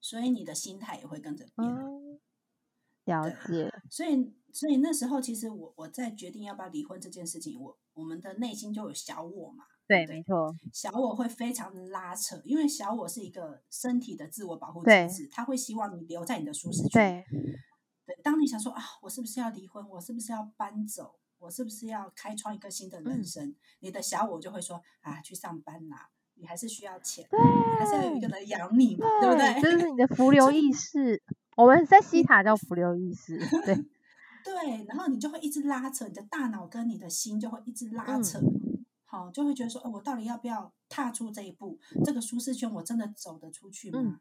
[0.00, 1.68] 所以你的心态也会跟着变。
[1.68, 2.20] 嗯，
[3.04, 3.72] 了解。
[3.90, 9.64] 所以所以那时候，其实我我在决定要不要离婚这件事情，我我们的内心就有小我嘛。
[9.86, 16.90] 对，没错，小我会非常的拉扯，因为小我是一个身体的自我保护机制，他会希望你留在你的舒适区。
[16.90, 17.24] 对，
[18.22, 19.86] 当你想说啊，我是不是要离婚？
[19.88, 21.16] 我是不是要搬走？
[21.38, 23.54] 我是不是要开创一个新的人生？
[23.80, 27.26] 你的小我就会说啊，去上班啦，你还是需要钱，
[27.78, 29.60] 还是要有一个人养你嘛，对不对？
[29.60, 31.22] 这是你的浮 流意识，
[31.56, 33.74] 我们在西塔叫浮流意识，对
[34.44, 38.40] 对，然后你就会一直拉扯，你的大脑跟你的心就会一直拉扯。
[39.10, 41.78] 好，就会觉得说，哦，我到底要不要踏出这一步？
[42.04, 44.00] 这个舒适圈，我真的走得出去吗？
[44.02, 44.20] 嗯、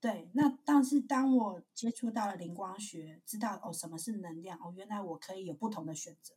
[0.00, 4.58] 对，那但是当我接触到了灵光学，知道哦，什么是能量？
[4.58, 6.34] 哦，原来我可以有不同的选择。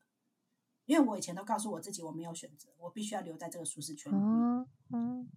[0.85, 4.25] 因为我以前都告诉我自己，我没有选择，我必须要留在这个舒适圈里面。
[4.25, 5.29] 嗯，嗯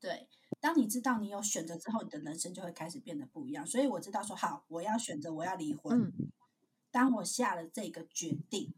[0.00, 0.28] 对，
[0.60, 3.66] 当你知道你有选择之后，你的人生就会开始变得不一样。
[3.66, 6.00] 所以我知道说，好，我要选择，我要离婚。
[6.00, 6.12] 嗯、
[6.90, 8.74] 当我下了这个决定，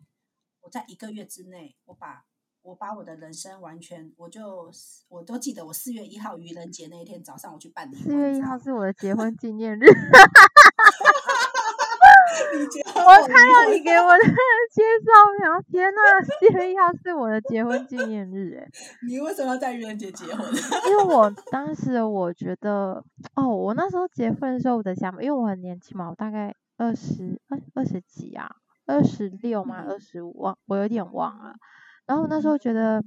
[0.63, 2.27] 我在一个月之内，我把。
[2.65, 4.71] 我把我的人生完全，我就
[5.11, 7.95] 我都记得，我四月一号愚人节那一天早上，我去办理。
[7.95, 9.85] 四月一号是我的结婚纪念日。
[12.97, 14.25] 我看到你给我的
[14.73, 18.67] 介绍，然后天呐，四月一号是我的结婚纪念日，哎，
[19.07, 20.47] 你为什么要在愚人节结婚？
[20.89, 31.55] 因为我当时我觉得，哦，我那时候结婚的时候，我的想法，因为我很年轻嘛，我大概二十二二十几啊，二十六嘛，二十五，忘，我有点忘了。
[32.07, 33.03] 然后那时候觉得，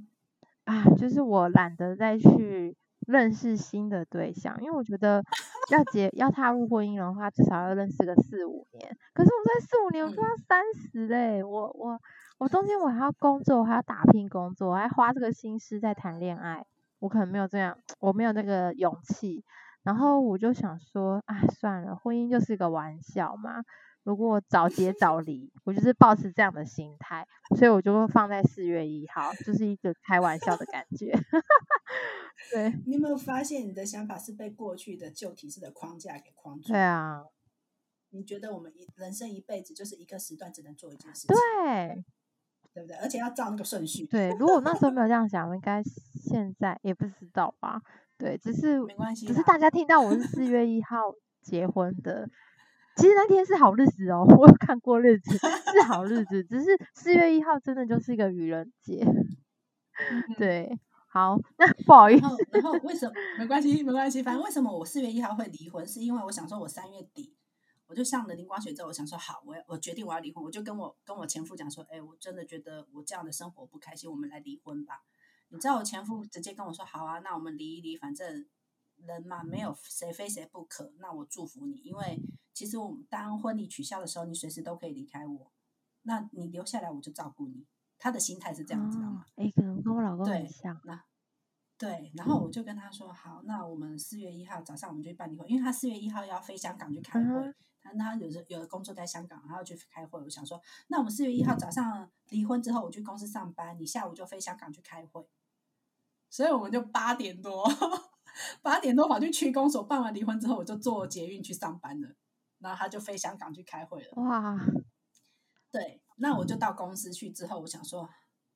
[0.64, 5.22] 啊，就是我懒得再去认识新的对象，因为我觉得
[5.70, 8.96] 要结要踏入婚姻的话，至少要认识个四五年。
[9.14, 11.98] 可是我在四五年，我都要三十嘞，我我
[12.38, 16.66] 我中间我还要工作，我还要打拼工作，我还花这个心思在谈恋爱，
[16.98, 19.44] 我可能没有这样，我没有那个勇气。
[19.84, 23.62] 然后我就想说，哎，算了，婚姻就是个玩笑嘛。
[24.08, 31.12] 如果我早结早离，我就是保持这样的心态，所以我就会放在四月一号，就是一个开玩笑的感觉。
[32.50, 36.68] 对，你有没有发现你的想法是被过去的旧体制的框架给框住？
[36.68, 37.22] 对啊，
[38.08, 42.04] 你觉得我们一人生一辈子就是一个时段只能做一件事情，对，
[42.72, 42.96] 对不对？
[42.96, 44.06] 而且要照那个顺序。
[44.06, 47.82] 对，如果那时候没有这样想，我应该现在也不知道吧？
[48.16, 50.96] 对，只是没关系，只是大家听到我是四月一号
[51.42, 52.26] 结婚的。
[52.98, 56.42] 其实那天是好日子哦， 我有看过日子，是好日子。
[56.42, 59.06] 只是四月一号真的就是一个愚人节。
[60.36, 62.26] 对，好，那不好意思。
[62.50, 63.14] 然后，为什么？
[63.38, 64.20] 没关系，没关系。
[64.20, 67.36] 反正为什么我四月一号会离婚，是因为我想说，我三月底
[67.86, 75.02] 我就上了灵光学之后，我想说，好，我要我决定我要离婚，我就跟我跟我前夫讲说，哎，我真的觉得我这样的生活不开心，我们来离婚吧。
[75.50, 78.44] 你知道我前夫直接跟我说，好啊，那我们离一离，反正
[79.06, 80.92] 人嘛，没有谁非谁不可。
[80.98, 82.20] 那我祝福你，因为。
[82.58, 85.52] 其实我们当婚礼取消的时候，你随时都可以离开我，
[86.02, 87.64] 那你留下来我就照顾你。
[88.00, 89.24] 他的心态是这样子的嘛？
[89.36, 90.74] 哎、哦，可能跟我老公很像。
[90.82, 91.04] 对，那
[91.78, 100.20] 对，然后我就跟他说，好，那我们四月一号早上我们就去办离婚，因为他四月一号要飞香港去开会，嗯、他他有时有的工作在香港，他要去开会。
[100.20, 105.24] 我想说，那我们四月一号早上离婚之后，我去公司上班，你下午就飞香港去开会，
[106.28, 107.64] 所以我们就八点多
[108.62, 112.16] 八点多跑去区公所办完离婚之后，我就坐捷运去上班了。
[112.60, 114.12] 然后他就飞香港去开会了。
[114.22, 114.58] 哇，
[115.70, 118.08] 对，那我就到公司去之后，我想说，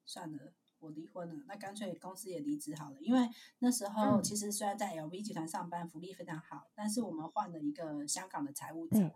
[0.04, 2.96] 算了，我离婚了，那干脆公司也离职好了。
[3.00, 3.28] 因为
[3.60, 9.10] 那时候其实虽然在 LV 集团上班，福利非常好，但是我们换了一个香港的财务长，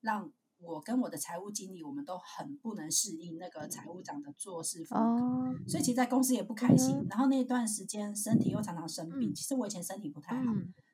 [0.00, 7.06] 让我跟我的财务经理，我们都很不能适应那个财务长的做事风格，所以其实在公司也不开心。
[7.10, 10.52] 然后那段时间身体又常常生病，其实我以前身体不太好。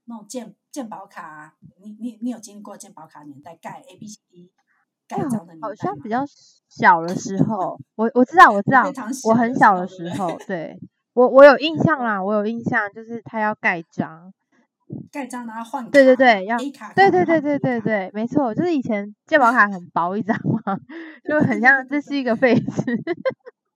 [0.08, 4.50] 那种健健保卡、啊，你你你有经历过健保卡年代盖 A B C D
[5.06, 5.68] 盖章的年代吗？
[5.68, 6.24] 好像比较
[6.68, 8.84] 小的时候，我我知道我知道，
[9.24, 10.78] 我很小的时候，对
[11.12, 14.32] 我我有印象啦，我有印象，就是他要盖章，
[15.12, 20.78] 盖章然后换卡，对对对，要 A 卡，对对对对对对，没错，就是以前健保卡很薄一张嘛，
[21.28, 22.64] 就很像这是一个废纸，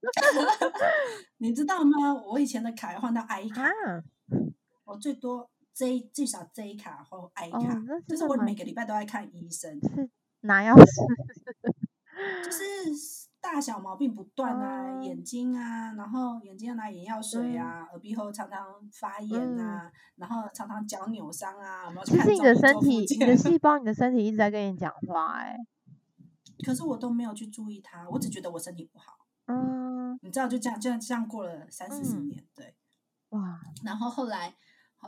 [1.38, 2.14] 你知道吗？
[2.26, 3.68] 我以前的卡要换到 I 卡，
[4.84, 5.51] 我最多。
[5.74, 10.84] J 至少 J 卡或 I 卡，哦、就是我每个礼拜都在看医生，是拿药水，
[12.44, 12.50] 就。
[12.52, 12.62] 是
[13.40, 21.92] 大小毛病不断啊，哦、眼睛啊，然后眼睛要拿眼药水啊，嗯、耳鼻喉常常发炎啊，嗯、然后常常脚扭伤啊？
[22.04, 23.58] 其实你的身体，你的细？
[23.58, 25.56] 胞，你的身体一直在跟你讲话、欸，哎，
[26.64, 32.74] 可是我都没有去注意它，我只觉得我身体不好，嗯，你知道，就这样，就这样，这样过了三四十年，嗯、对，
[33.30, 34.54] 哇，然后后来。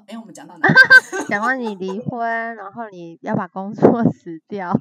[0.06, 0.68] 哎，我们讲到哪？
[1.28, 2.20] 讲到你离婚，
[2.56, 4.72] 然后你要把工作 辞掉。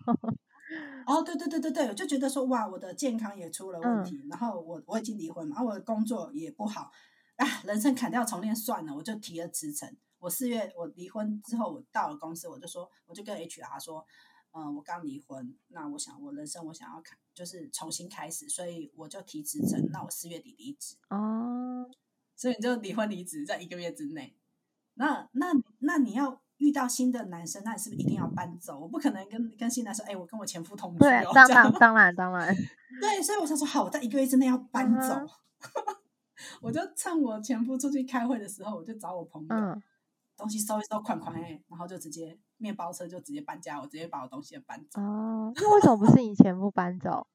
[1.06, 6.90] 哦，对对对对对，我就觉得说，哇，我的健康也出了问题，嗯、然后我我已经离婚嘛，然后我的工作也不好，
[7.36, 9.94] 啊，人生砍掉重练算了，我就提了辞呈。
[10.20, 14.06] 我四月我离婚之后，我到了公司，我就说，我就跟 HR 说，
[14.54, 20.96] 嗯、呃，我刚离婚，那我想我人生我想要看，就是重新开始，所以我就提辞呈，那我四月底离职。
[21.10, 21.86] 哦，
[22.38, 24.34] 所以你就离婚离职在一个月之内。
[24.96, 25.48] 那那
[25.80, 28.80] 那你要遇到新的男生，那你是不是一定要搬走？
[28.80, 31.00] 我不可能跟跟新男生说，哎、欸，我跟我前夫同居。
[31.00, 32.56] 对，当然当然当然。
[33.02, 35.16] 对，所以我想说，好，我在一个月之内要搬走。
[35.16, 35.28] Uh
[35.74, 35.98] huh.
[36.62, 39.82] 我就趁我前夫出去开会的时候，我就找我朋友，uh.
[40.38, 45.02] 东西收一收，款款哎，然后就直接面包车就直接搬家，我直接把我东西搬走。
[45.02, 47.26] 哦，uh, 那为什么不是你前夫搬走？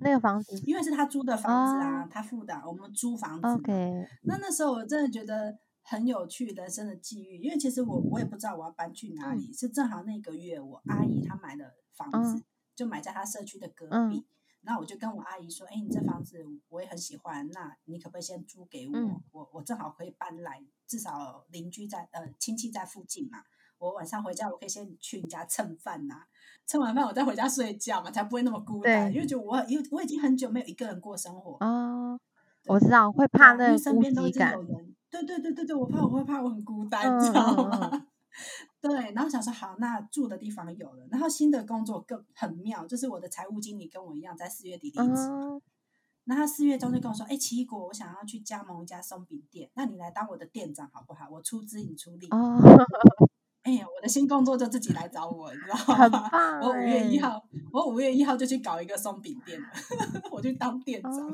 [0.00, 0.60] 那个房子？
[0.66, 2.08] 因为是他租的房子啊，uh.
[2.10, 3.46] 他付的，我们租房子。
[3.46, 4.06] OK。
[4.24, 5.56] 那那时候我真的觉得。
[5.82, 12.44] 很有趣人生的际遇，因为其实我我也不知道我要搬去哪里，嗯、是正好那个月我阿姨她买了房子，嗯、
[12.76, 14.24] 就买在她社区的隔壁，
[14.62, 18.92] 那、嗯、我就跟我阿姨说，哎，你这房子我也很喜欢，那你可不可以先租给我？
[18.94, 23.42] 嗯、我我正好可以搬来，至少邻居在呃亲戚在附近嘛，
[23.78, 26.24] 我晚上回家我可以先去你家蹭饭呐，
[26.66, 32.20] 蹭完饭我再回家睡觉嘛，才不会那么孤单，因为就我因为我已经很久没有一个人过生活哦，
[32.66, 34.56] 我知道会怕那个孤寂感。
[35.10, 38.06] 对对对对对，我怕我会怕我很孤单，你知道吗？
[38.80, 45.60] 对，然后想说好，那住的地方有了，然后新的工作更很妙，就是我的财务经理跟我一样，在四月底离职。
[46.24, 51.28] 那他四月中就跟我说：“哎，奇异果，我想要去加盟一家松饼店，那你来当我的店长好不好？
[51.28, 52.28] 我出资，你出力。”
[53.62, 56.30] 哎呀，我的新工作就自己来找我，你知道吗？
[56.62, 57.42] 我五月一号，
[57.72, 59.68] 我五月一号就去搞一个松饼店了，
[60.30, 61.28] 我去当店长。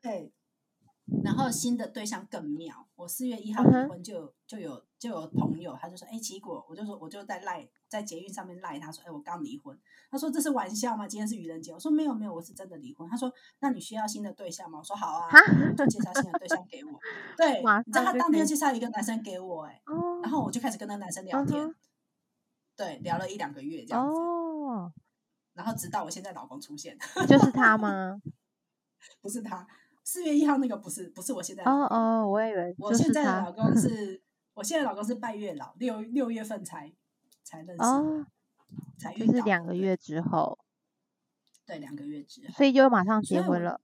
[0.00, 0.32] 对。
[1.22, 4.32] 然后新的对象更妙，我四月一号离婚就有、uh huh.
[4.46, 9.78] 就有就有朋友，他就说，哎，奇果，我就说我就在赖在捷运上面赖他说，哎，我刚离婚，
[10.10, 11.06] 他说这是玩笑吗？
[11.06, 13.06] 今天是愚人节，我说没有没有，我是真的离婚。
[13.08, 14.78] 他说，那你需要新的对象吗？
[14.78, 15.28] 我说好啊，
[15.76, 16.98] 就介绍新的对象给我。
[17.36, 20.24] 对，你知道他当天介绍一个男生给我，哎，oh.
[20.24, 21.74] 然后我就开始跟那个男生聊天，uh huh.
[22.76, 24.90] 对，聊了一两个月这样子，oh.
[25.52, 28.22] 然后直到我现在老公出现，就是他吗？
[29.20, 29.66] 不是他。
[30.04, 36.92] 四月一号那个不是不是我现在哦哦，我以为我现在的老公是，我现在老公是拜月老，六六月份才
[37.42, 38.26] 才认识，哦，
[38.98, 40.58] 才遇到，就是两个月之后，
[41.66, 43.80] 对，两个月之后，所以就马上结婚了。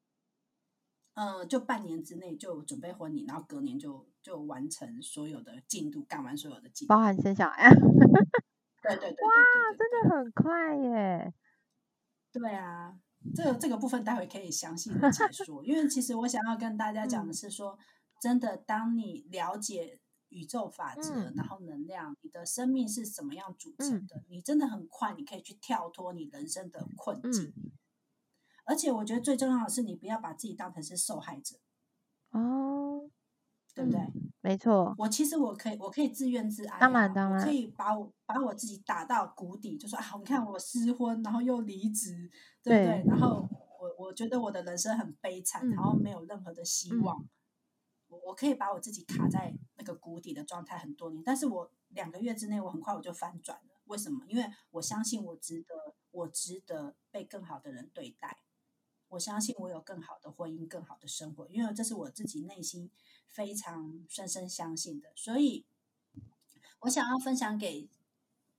[1.15, 7.69] 嗯，就半年之内就准备婚礼，然后隔年就就完成所有的进度，干完所有的进度，包含生小孩。
[8.83, 9.33] 对对对，哇，
[9.77, 11.35] 真的很快耶！
[12.33, 12.95] 对啊。
[13.35, 17.79] 这个这个部分待会可以详细的解说，因为其实我想要跟大家讲的是说，
[18.21, 27.53] 真的，当你了解宇宙法则，嗯、然后能量，你的生命是怎么样组成的，嗯、你真的很快，你可以去跳脱你人生的困境。
[27.57, 27.73] 嗯、
[28.65, 31.57] 而且我觉得最重要的是，你不要把自己当成是受害者。
[32.31, 33.11] 哦。
[33.73, 34.01] 对不对？
[34.43, 42.31] 嗯、没错，我其实我可以，我可以自怨自艾、啊，当然当然，我可以把我把我自己打到谷底，就说啊，你看我失婚，然后又离职，
[42.63, 43.03] 对不对？
[43.03, 43.49] 对，然后
[43.81, 47.17] 我我觉得我的人生很悲惨，嗯、然后没有任何的希望。
[48.09, 53.81] 我、嗯、我可以把我自己卡在那个谷底的状态很多年，但是我两个月之内，我很快我就翻转了。
[53.85, 54.25] 为什么？
[54.29, 55.75] 因为我相信我值得，
[56.13, 58.39] 我值得被更好的人对待。
[59.11, 62.91] 我相信我有更好的婚姻，更好的生活，因为这是我自己内心
[63.29, 65.13] 非常深深相信的。
[65.15, 65.65] 所以，
[66.81, 67.89] 我想要分享给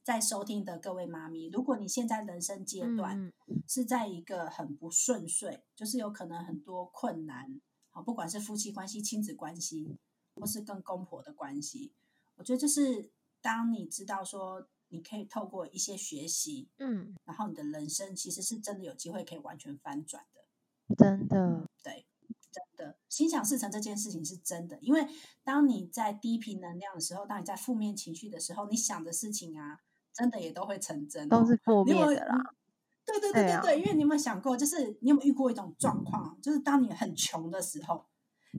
[0.03, 3.33] 在收听的各位妈咪：如果你现在人生阶段
[3.67, 7.59] 是在一个很不顺遂，就是有可能很多困难，
[7.89, 9.97] 好，不管是夫妻关系、亲子关系，
[10.35, 11.91] 或是跟公婆的关系，
[12.35, 13.09] 我觉得就是
[13.41, 14.67] 当你知道说。
[14.93, 20.40] 你可以透过一些学习，嗯，然后你的人生其实是真的有机会可以完全翻转的，
[20.97, 22.05] 真的，对，
[22.51, 25.07] 真的，心想事成这件事情是真的，因为
[25.43, 29.79] 当你在低频能量的时候，当你在负面情绪的时候，你想的事情啊，
[30.13, 32.37] 真的也都会成真，都是负面的啦。
[33.05, 38.05] 对对对对对，对啊，因为你有没有想过，就是你有没有遇过一种状况，就是当你很穷的时候。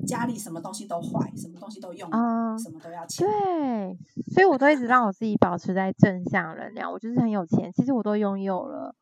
[0.06, 3.26] 家里什么东西都坏，什么东西都用，嗯，什么都要钱。
[3.26, 3.98] 对，
[4.32, 6.90] 所以我都一直让我自己保持在正向能量。
[6.90, 8.96] 我就是很有钱，其实我都拥有了。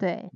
[0.00, 0.32] 对，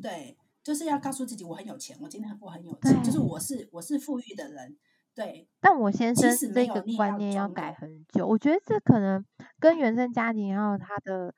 [0.00, 4.76] 对，就是要告诉自己我很有钱，我今天我很有钱，就是我是我是富裕的人。
[5.14, 8.26] 对，但我先生这个观念要改很久。
[8.26, 9.24] 我觉得这可能
[9.60, 11.32] 跟原生家庭还有他的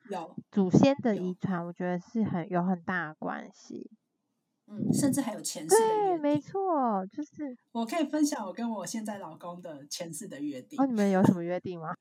[0.49, 3.91] 祖先的遗传，我觉得是很有很大的关系。
[4.65, 6.07] 嗯，甚至还有前世的约定。
[6.07, 10.81] 对，没错，就是我可以分享我跟我现在老公的前世的约定。
[10.81, 11.93] 哦，你们有什么约定吗？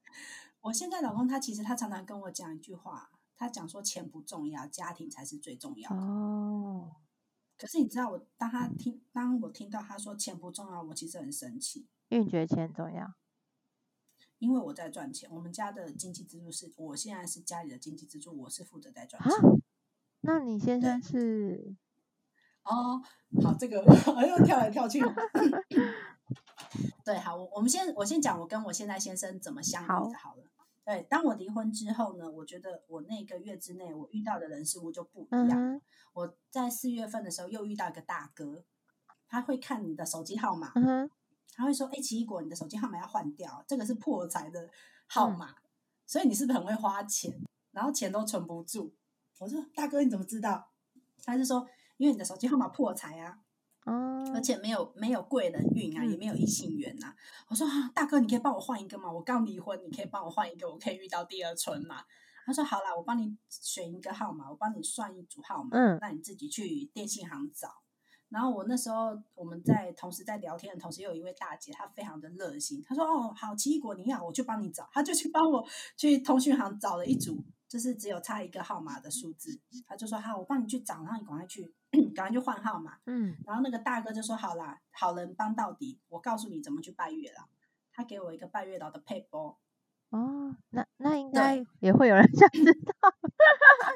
[0.60, 5.96] 我现在老公他其实他常常跟我讲一句话，他讲说钱不重要，家庭才是最重要的。
[5.96, 6.96] 哦。
[7.56, 11.86] 可是你知道我当他听当我听到他说钱不重要，我其实很生气。
[12.08, 13.14] 因为你觉得钱重要？
[14.38, 19.32] 因为我在赚钱，我们家的经济支柱是我现在是家里的经济支柱，我是负责在赚钱。
[20.20, 21.74] 那你先生是？
[22.64, 23.02] 哦，
[23.42, 23.78] 好，这个
[24.28, 25.00] 又跳来跳去。
[27.04, 30.44] 对，好，我我们先我先讲我跟我现在先生怎么相遇的，好了。
[30.88, 35.50] 好，对，当我离婚之后呢，我觉得我那个月之内我遇到的人事物就不一样。
[35.50, 35.82] 嗯、
[36.14, 38.64] 我在四月份的时候又遇到一个大哥，
[39.28, 41.10] 他会看你的手机号码，嗯、
[41.54, 44.70] 他会说：“哎，奇异果，你的手机号码要换掉，这个是破财的
[45.06, 45.62] 号码，嗯、
[46.06, 47.38] 所以你是不是很会花钱，
[47.72, 48.94] 然后钱都存不住？”
[49.38, 50.70] 我说：“大哥，你怎么知道？”
[51.22, 51.68] 他是说。
[51.98, 53.42] 因为你的手机号码破财啊，嗯、
[54.34, 57.16] 而且没有没有贵人运啊，嗯、也没有异性缘呐、啊。
[57.48, 59.10] 我说啊，大哥，你可以帮我换一个吗？
[59.10, 62.04] 我刚离婚，你可以帮我换一个，我可以遇到第二春嘛。
[62.46, 67.68] 他说好啦，我帮你选一个号码，我帮你算一组号码，嗯，那你自己去电信行找。
[68.28, 77.44] 然后我那时候我们在同时在聊天的同时，又有一位大姐，她非常的热心，她说哦好，奇异果你要，我去帮你找，她就去帮我去通讯行找了一组。
[77.68, 81.70] 就是只有差一个号码的数字，她就说好，我帮你去找，然后你赶快去，
[82.18, 82.96] 赶快去换号码。
[83.06, 87.44] 嗯，然后那个大哥就说好啦，好人帮到底，我告诉你怎么去拜月老。
[87.92, 89.58] 他给我一个拜月老的配包。
[90.10, 93.12] 哦，那那应该也会有人 想知道。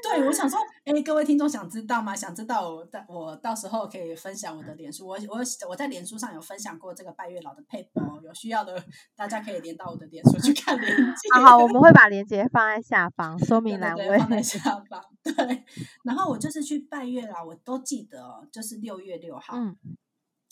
[0.03, 2.15] 对， 对，我想说，哎，各位听众想知道吗？
[2.15, 8.85] 想知道我到我到时候可以分享我的脸书，我我我在脸书上有分享过这个拜月老的配包，有需要的
[9.17, 11.29] 大家可以连到我的脸书去看链接。
[11.35, 14.59] 好，好，我们会把链接放在下方说明 栏位，放在下
[14.91, 15.03] 方。
[15.35, 15.65] 对，
[16.05, 19.57] 然后我就是去拜月老，我都记得哦，就是六月六号。
[19.57, 19.77] 嗯。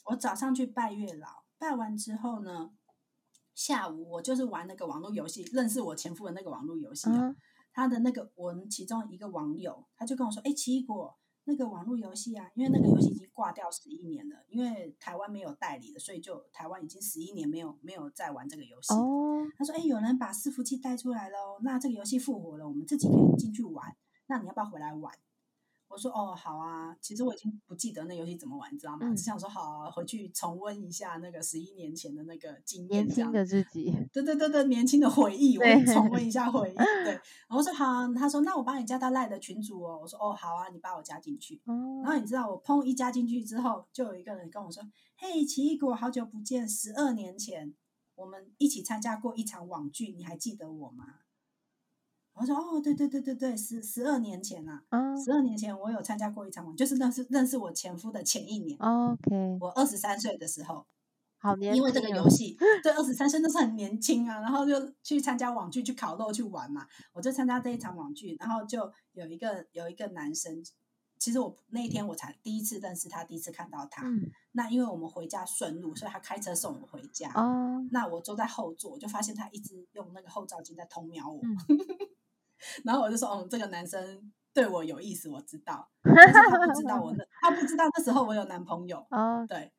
[0.06, 2.72] 我早上去拜月老，拜完之后呢，
[3.54, 7.28] 下午我就是玩那个网络游戏，认识我前夫的那个网络游戏啊。
[7.28, 7.36] 嗯、
[7.72, 18.94] 他的那个我们其中一个网友，他就跟我说：“哎，奇异果。”那个网络游戏啊，因为那个游戏已经挂掉十一年了，因为台湾没有代理了，所以就台湾已经十一年没有没有再玩这个游戏。
[18.94, 23.96] 哦，他说：“哎，有人把伺服器带出来了，那这个游戏复活了，我们自己可以进去玩。
[24.30, 25.12] 那你要不要回来玩？”
[25.90, 28.98] 我说哦，好啊，其实我已经不记得那游戏怎么玩，你知道吗？
[29.02, 36.76] 嗯、只想说好、啊，回去重温一下那个十一年前的那个经验，年轻的自己，对对对对，年轻的回忆，我重温一下回忆。
[36.76, 39.98] 对，然后我说好、啊，他说那我帮你加到赖的群组哦。
[40.00, 41.60] 我说哦，好啊，你把我加进去。
[41.66, 44.80] 嗯、然后你知道我砰一加进去之后，就有一个人跟我说
[45.18, 47.74] ：“嘿，奇异果，好久不见，十二年前
[48.14, 51.16] 我们一起参加过一场网剧，你还记得我吗？”
[52.40, 54.82] 我说哦，对对对对对，十十二年前啊，
[55.22, 58.78] 十二、嗯、年前我有参加过一场，就是认识认识我前夫的前一年。
[58.78, 60.86] OK，我二十三岁的时候，
[61.36, 64.72] 好年轻，因为这个游戏，对，二十三岁那是很年轻啊，然后就
[65.02, 66.86] 去参加网剧，去烤肉去玩嘛。
[67.12, 70.64] 我就参加这一场网剧，然后就有一个有一个男生，
[71.18, 74.08] 其实我那一天我才第一次认识他，第一次看到他。
[74.08, 77.30] 嗯、那因为我们回家顺路，所以他开车送我回家。
[77.34, 81.38] 哦，那我坐在后座，我就发现他一直用那个后照镜在偷瞄我。
[81.42, 81.54] 嗯
[82.84, 89.06] 然后我就说，嗯，这个男生对我有意思，我知道，但是他不知道我那，他不知道那时候我有男朋友。
[89.10, 89.72] 哦，对，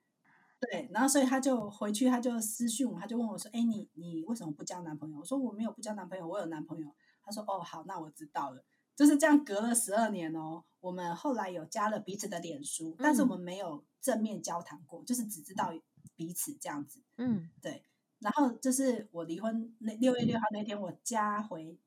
[0.59, 5.19] 对，然后所以他就回去，他就私讯我，他就问我说，哎，你你为什么不交男朋友？
[5.19, 6.87] 我说我没有不交男朋友，我有男朋友。
[7.23, 8.63] 他说，哦，好，那我知道了。
[8.95, 15.71] 就是这样，隔了十二年哦，我们后来有加了彼此的脸书，但是我们没有正面交谈过，就是只知道
[16.15, 17.01] 彼此这样子。
[17.17, 17.83] 嗯，对。
[18.19, 21.77] 然后就是我离婚那六月六号那天，我加回。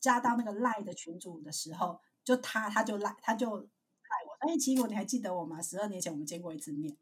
[0.00, 3.66] 加到那个赖的群组的时候，就他他就赖他就赖
[4.26, 5.60] 我，哎，奇果，你还记得我吗？
[5.60, 6.96] 十二年前我们见过一次面。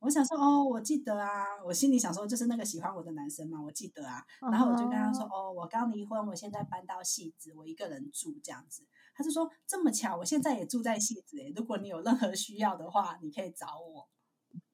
[0.00, 1.44] 我想说，哦，我记得啊。
[1.64, 4.22] 我心里想说，就是那个喜欢我的男生嘛，我记得啊。
[4.52, 8.86] 然后我就跟他说，哦，我刚离婚，我现在搬到戏子，我一个人住这样子。
[9.14, 14.08] 他就说，这么巧，我现在也住在戏子，哎，如果你有任何需要的话，你可以找我。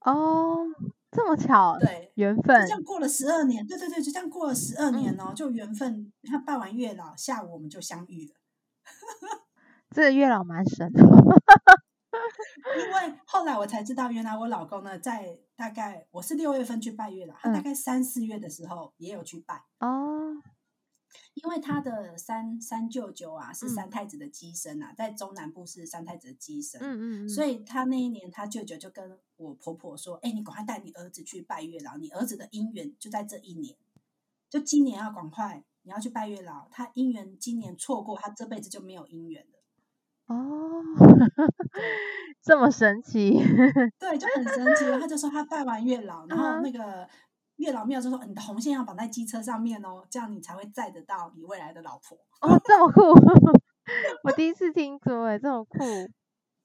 [0.00, 0.66] 哦。
[1.14, 2.62] 这么巧，对，缘分。
[2.62, 6.10] 就这样过了十二年，对对对，就这样过了十二年哦，嗯、就缘分。
[6.22, 8.34] 你看拜完月老，下午我们就相遇了。
[9.94, 20.32] 这个月老蛮神的， 因为后来我才知道，原来我老公呢，在大概我是六月份去拜月老，他大概三四月的时候也有去拜哦。
[21.34, 33.76] 因为他的三三舅舅啊是三太子的乩身啊，嗯、在中南部是三太子的乩身，嗯嗯嗯，所以他那一年他舅舅就跟我婆婆说：“哎、欸，你赶快带你儿子去拜月老，你儿子的姻缘就在这一年，
[34.48, 39.58] 就今年要赶快，你要去拜月老，他姻缘今年错过，他这辈子就没有姻缘了。”
[40.34, 41.46] 哦，对
[42.42, 43.32] 这么神奇，
[43.98, 44.84] 对，就很神奇。
[45.00, 47.08] 他就说他拜完月老， 然后那个。
[47.56, 53.02] 月老庙就说：“你的红线要绑在机车上面哦，这样你才会载得到你未来的老婆。”哦，这么酷！
[54.24, 55.78] 我第一次听说，哎，这么酷。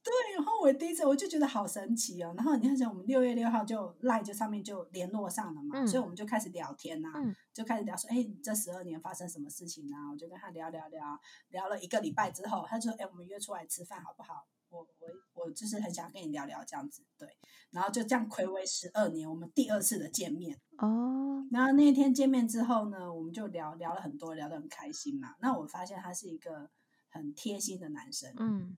[0.07, 2.33] 对，然后我第一次我就觉得好神奇哦。
[2.37, 17.25] 然后你看，像我们六月六号就赖就上面就联络上了嘛，嗯、所以我们就开始聊天呐、啊，嗯、就开始聊说：“哎，你这十二年发生什么事情啊？”我就跟他聊聊聊，聊了一个礼拜之后，他就说：“哎，我们约出来吃饭好不好？”我我我就是很想跟你聊聊这样子，对，
[17.71, 21.47] 然后就这样暌违十二年，我们第二次的见面哦。
[21.51, 25.35] 然后那一天见面之后呢，我们就聊聊了很多，聊得很开心嘛。
[25.39, 26.69] 那我发现他是一个
[27.07, 28.77] 很贴心的男生，嗯。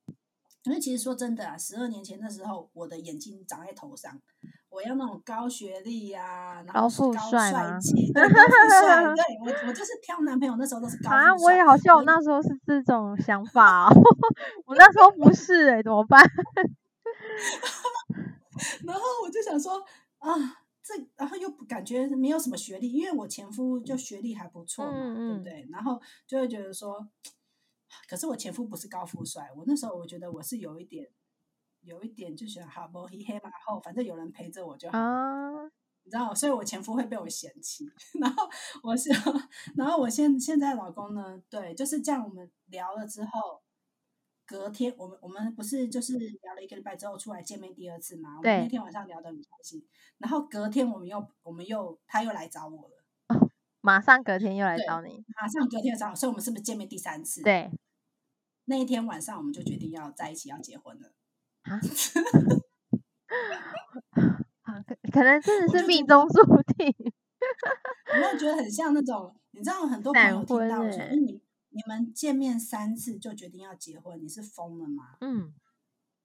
[0.63, 4.19] 因为其实说真的啊，十二年前那时候，我的眼睛长在头上，
[4.69, 6.81] 我要那种高学历呀、啊，然后
[7.13, 11.09] 高帅气，高 富帅，对我我就是挑男朋友那时候都是高。
[11.09, 13.91] 啊，我也好像我那时候是这种想法、哦，
[14.67, 16.21] 我那时候不是哎、欸，怎么办？
[18.85, 19.81] 然后我就想说
[20.17, 20.35] 啊，
[20.83, 25.65] 这然后又感觉没有什么学历，因为我前夫就学历还不错嘛，嗯嗯对不对？
[25.71, 27.07] 然后就会觉得说。
[28.07, 31.07] 可是我前夫不是高富帅，我那时候我觉得我是有一点，
[31.81, 35.63] 有一点就喜欢哈波黑黑马后，反正有人陪着我就好，啊、
[36.03, 37.85] 你知道，所以我前夫会被我嫌弃。
[38.19, 38.47] 然后
[38.83, 39.15] 我想，
[39.75, 42.23] 然后我现现在老公呢，对，就是这样。
[42.23, 43.61] 我们聊了之后，
[44.45, 48.39] 隔天我们我们不是就是聊了一个礼拜之后出来见面第二次嘛？
[48.41, 49.85] 对，我们那天晚上聊得很开心。
[50.17, 52.98] 然后隔天我们又我们又他又来找我了。
[53.89, 57.41] 马上隔天又来找你，马上隔天找我，所以我们是不是见面第三次？
[57.41, 57.71] 对，
[58.65, 61.11] 那一天晚上我们就决定要在一起，要结婚了。
[61.63, 61.79] 啊，
[64.85, 66.43] 可可能真的是命中注
[66.77, 66.93] 定。
[68.13, 69.35] 有没有觉得很像那种？
[69.51, 75.15] 你知道很多朋友听到说，你你们见面三次就决定要结婚，你是疯了吗？
[75.21, 75.55] 嗯，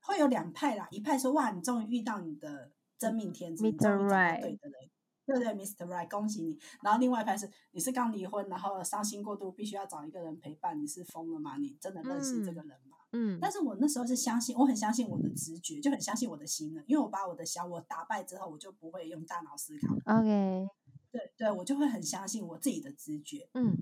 [0.03, 2.73] 会有两派啦，一派说哇，你终于遇到你的。
[2.97, 4.07] 真命天子，Mr.
[4.07, 4.89] Right，对的人。
[5.27, 5.87] 对对，Mr.
[5.87, 6.59] Right，恭喜你。
[6.83, 10.81] 然后另外一派是，你是刚离婚，然后伤心过度，必须要找一个人陪伴。
[10.81, 11.57] 你是疯了吗？
[11.57, 12.97] 你真的认识这个人吗？
[13.12, 13.39] 嗯。
[13.41, 16.83] 但是我那时候是相信，我很相信我的直觉，就很相信我的心了。
[16.87, 19.95] 因为我把我的小我打败之后，我就不会用大脑思考。
[20.18, 20.68] OK。
[21.11, 23.49] 对对，我就会很相信我自己的直觉。
[23.55, 23.77] 嗯。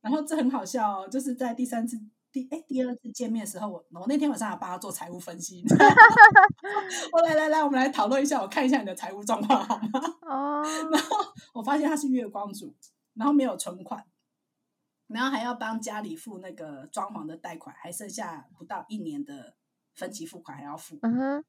[0.00, 2.00] 然后这很好笑哦，就是在第三次。
[2.32, 5.62] 第哎，第二次见面的时候，我我那天晚上还帮他做财务分析。
[7.12, 10.00] 我来来来，我们来讨论一下，我看一下你的财务状况好吗？
[10.26, 10.62] 哦。
[10.90, 11.16] 然后
[11.52, 12.74] 我发现他是月光族，
[13.14, 14.04] 然后没有存款，
[15.08, 19.56] 然后还要帮家里付那个装潢的贷款，还剩下不到一年的
[19.94, 20.98] 分期付款还要付。
[21.02, 21.44] 嗯哼。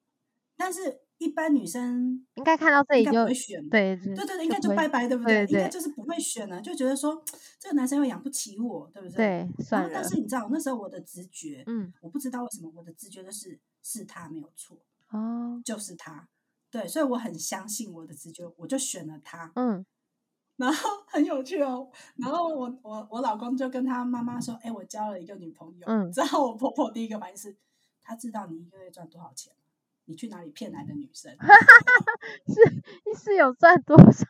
[0.58, 1.02] 但是。
[1.24, 5.45] 一般女生应该看到这里就不会选，对对对对，应该就拜拜，对不对？
[5.45, 7.24] 应该就是不会选了，就觉得说
[7.59, 9.47] 这个男生又养不起我，对不对？
[9.57, 9.89] 对，算了。
[9.93, 14.78] 但是你知道，那时候我的直觉，嗯，我不知道为什么我的直觉就是是他没有错，
[15.09, 16.28] 哦，就是他，
[16.69, 19.86] 对，所以我很相信我的直觉，我就选了他，嗯。
[20.55, 27.57] 然后很有趣哦，然后我我我老公就跟他妈妈说：“哎，我交了一个女朋友。”嗯，然后我婆婆第一个反应是
[28.03, 29.51] ：“他知道你一个月赚多少钱？”
[30.06, 31.32] 你去哪里骗来的女生？
[32.47, 34.26] 是是有赚多少？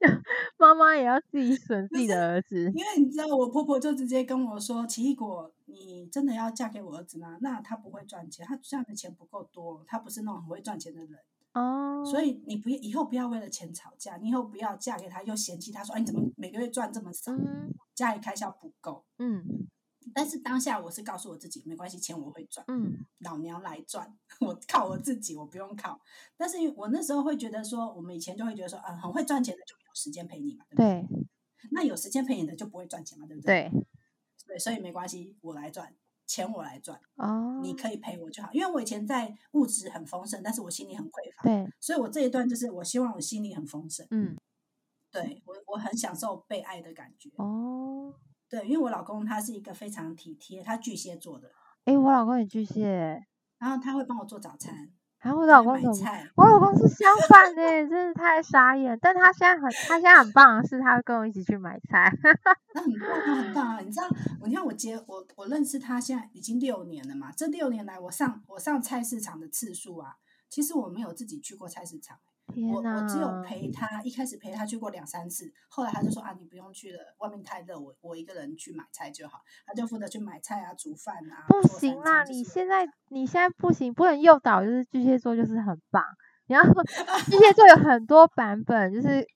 [0.58, 2.72] 妈妈也要自己损自己的儿子。
[2.74, 7.38] 因为你知道，我婆婆就直接跟我说：“奇异果，你真的要嫁给我儿子吗？
[7.40, 11.18] 那他不会赚钱，他赚的钱不够多，他不是那种很会赚钱的人。
[11.54, 17.32] 哦，所以你不以后不要为了钱吵架，你以后不要嫁给他又嫌弃他说：哎，你怎么每个月赚这么少？
[17.32, 19.04] 嗯，家里开销不够。
[19.18, 19.68] 嗯。”
[20.14, 26.00] 但是当下我是告诉我自己，没关系，钱我会赚，嗯，老娘来赚， 我靠我自己，我不用靠。
[26.36, 31.06] 但是我那时候会觉得说，我们以前就会觉得说，啊，很会赚钱的就没有时间陪你嘛，对不对？
[31.08, 31.28] 对。
[31.70, 33.70] 那有时间陪你的就不会赚钱嘛，对不对？
[33.70, 33.86] 对。
[34.46, 35.94] 对，所以没关系，我来赚，
[36.26, 37.00] 钱我来赚。
[37.16, 37.60] 哦。
[37.62, 41.42] 你可以陪我就好，因为我以前在物质很丰盛，但是我心里很匮乏。
[41.44, 41.72] 对。
[41.80, 44.06] 所以我这一段就是我希望我心里很丰盛。
[44.10, 44.36] 嗯。
[45.12, 47.30] 对我，我很享受被爱的感觉。
[47.36, 48.14] 哦。
[48.52, 51.50] 对，因为我老公他是一个非常体贴，他巨蟹座的。
[51.86, 53.24] 哎，我老公也巨蟹，
[53.58, 54.90] 然后他会帮我做早餐。
[55.20, 55.96] 然后我老公怎么？
[56.36, 58.98] 我老公是相反的，真是太傻眼。
[59.00, 62.12] 但他现在很，他现在很棒的是，他会跟我一起去买菜。
[62.74, 63.80] 那很棒啊，很棒啊！
[63.80, 64.06] 你知道，
[64.42, 67.32] 我你看我结我我认识他现在已经六年了嘛？
[67.34, 70.16] 这六年来，我上我上菜市场的次数啊，
[70.50, 72.18] 其实我没有自己去过菜市场。
[72.56, 79.40] 我我只有陪他，一开始陪他去过两三次，后来他就说啊，你不用去了，外面太热，我我一个人去买菜就好。
[79.66, 81.46] 他就负责去买菜啊，煮饭啊。
[81.48, 86.04] 不行啦，你现在你现在不行，不能诱导，就是巨蟹座就是很棒。
[86.46, 86.72] 然后
[87.30, 89.26] 巨蟹座有很多版本，就是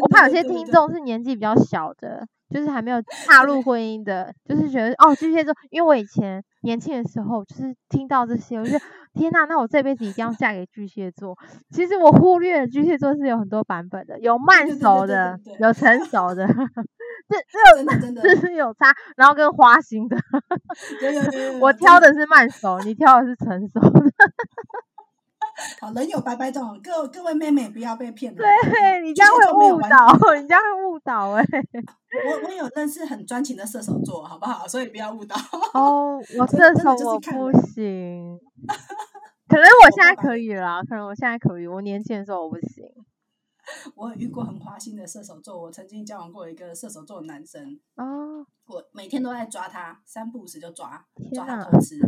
[0.00, 8.84] 我怕有些听众是年纪比较小的，就是还没有踏入婚姻的，就是觉得哦巨蟹座，因为我以前年轻的时候就是听到这些，我就觉得。
[9.14, 11.36] 天呐，那我这辈子一定要嫁给巨蟹座。
[11.70, 16.46] 其实我忽略了巨蟹座是有很多版本的，有慢熟的，对对对对对，有成熟的，
[17.26, 18.94] 这这有真的这是有差。
[19.16, 20.16] 然后跟花心的，
[21.60, 24.12] 我挑的是慢熟，你挑的是成熟的。
[25.80, 28.38] 好，人有百百种，各各位妹妹不要被骗了。
[28.38, 30.06] 对，你这样会误导，
[30.40, 31.44] 你这样会误导哎。
[32.26, 34.66] 我我有认识很专情的射手座，好不好？
[34.68, 35.36] 所以不要误导。
[35.74, 38.38] 哦，我射手我不行。
[39.48, 41.66] 可能我现在可以了，可能我现在可以。
[41.66, 42.84] 我年轻的时候我不行。
[43.94, 47.78] 我有遇过很花心的射手座，我曾经交往过一个射手座的男生。
[47.96, 48.46] 哦。
[48.66, 51.02] 我每天都在抓他，三不五时就抓，
[51.32, 51.98] 抓他偷吃。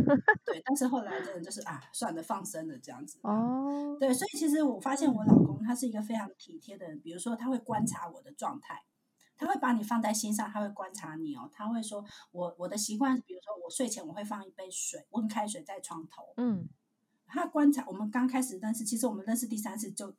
[0.45, 3.17] 对，但是后来真的就是啊，算了，放生了这样子。
[3.23, 3.97] 哦。
[3.99, 8.83] 对，所以其实我发现我老公他是一个非常体贴的人，比如说他会观察我的状态，
[9.35, 16.33] 他会把你放在心上，他会观察你哦，他会说我我的习惯，比如说我睡前我会放一杯水，温开水在床头。
[16.37, 16.69] 嗯。
[17.25, 20.13] 他观察我们刚开始认识，其实我们认识第三次就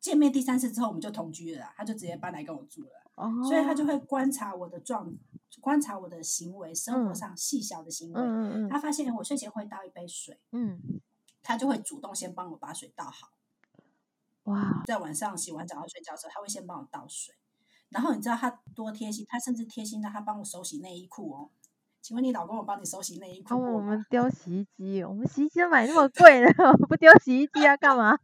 [0.00, 2.90] 见面，第三次之后我们就同居了，他就直接搬来跟我住了。
[3.16, 3.42] 哦。
[3.42, 5.12] 所以他就会观察我的状，
[5.60, 8.20] 观察我的行为，生活上细小的行为。
[8.20, 8.68] 嗯嗯。
[8.68, 10.38] 他发现我睡前会倒一杯水。
[10.52, 10.80] 嗯。
[11.42, 13.30] 他就会主动先帮我把水倒好。
[14.44, 14.82] 哇。
[14.86, 17.34] 在晚上洗完澡要睡觉的时候，他会先帮我倒水。
[17.90, 19.26] 然后你知道他多贴心？
[19.28, 21.50] 他甚至贴心到他帮我手洗内衣裤哦。
[22.00, 23.54] 请问你老公有帮你手洗内衣裤？
[23.54, 26.52] 哦，我们丢洗衣机，我们洗衣机都买那么贵的，
[26.86, 28.16] 不丢洗衣机啊干嘛？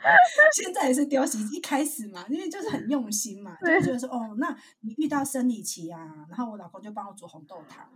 [0.54, 7.86] 现在也是丢洗衣机，一开始嘛，因为就是很用心嘛，就觉得说哦，那你遇到生理期啊，然后我老公就帮我煮红豆汤，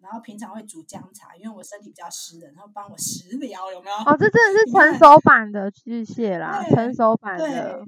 [0.00, 3.96] 然后平常会煮姜茶，因为我身体比较湿的，然后帮我食疗，有没有？
[3.96, 7.84] 哦，这真的是成熟版的巨蟹啦，成熟版的。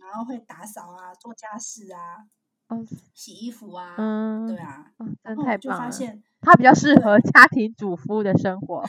[0.00, 2.24] 然后会打扫啊，做家事啊。
[2.68, 5.58] 哦，洗衣服啊，嗯，对啊，哦，真的太棒了。
[5.58, 8.84] 就发现他比较适合家庭主妇的生活。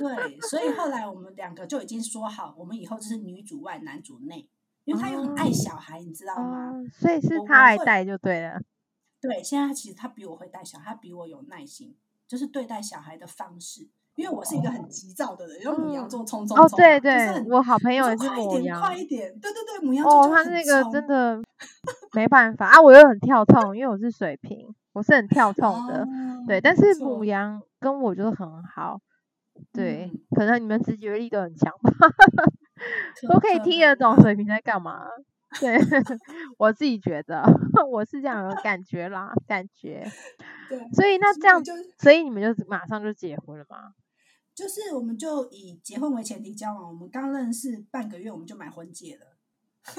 [0.00, 4.48] 对，所以后来我们两个就已经说好，我们以后就是女主外，男主内，
[4.84, 6.72] 因为他又很爱小孩，你知道吗？
[6.92, 8.60] 所以是他来带就对了。
[9.20, 11.94] 对，现在其实他比我会带小孩，他比我有耐心，
[12.26, 13.88] 就是对待小孩的方式。
[14.16, 16.66] 因为我是一个很急躁的人，又母羊座冲冲冲。
[16.66, 20.24] 哦，对对，我好朋友也是母羊，快一点，对对对，母羊座。
[20.24, 21.40] 哦，他那个真的
[22.12, 26.06] 没办法啊，我又很跳痛，因为我是水瓶，我是很跳痛的。
[26.46, 29.00] 对，但是母羊跟我就很好。
[29.72, 31.92] 对，可能你们直觉力都很强吧，
[33.28, 35.04] 都可以听得懂水瓶在干嘛。
[35.60, 35.76] 对，
[36.58, 37.42] 我自己觉得
[37.90, 40.06] 我是这样的感觉啦，感觉。
[40.70, 41.60] 对，所以那这样，
[41.98, 43.94] 所以你们就马上就结婚了吗？
[44.54, 46.88] 就是，我们就以结婚为前提交往。
[46.88, 49.29] 我们刚认识半个月，我们就买婚戒了。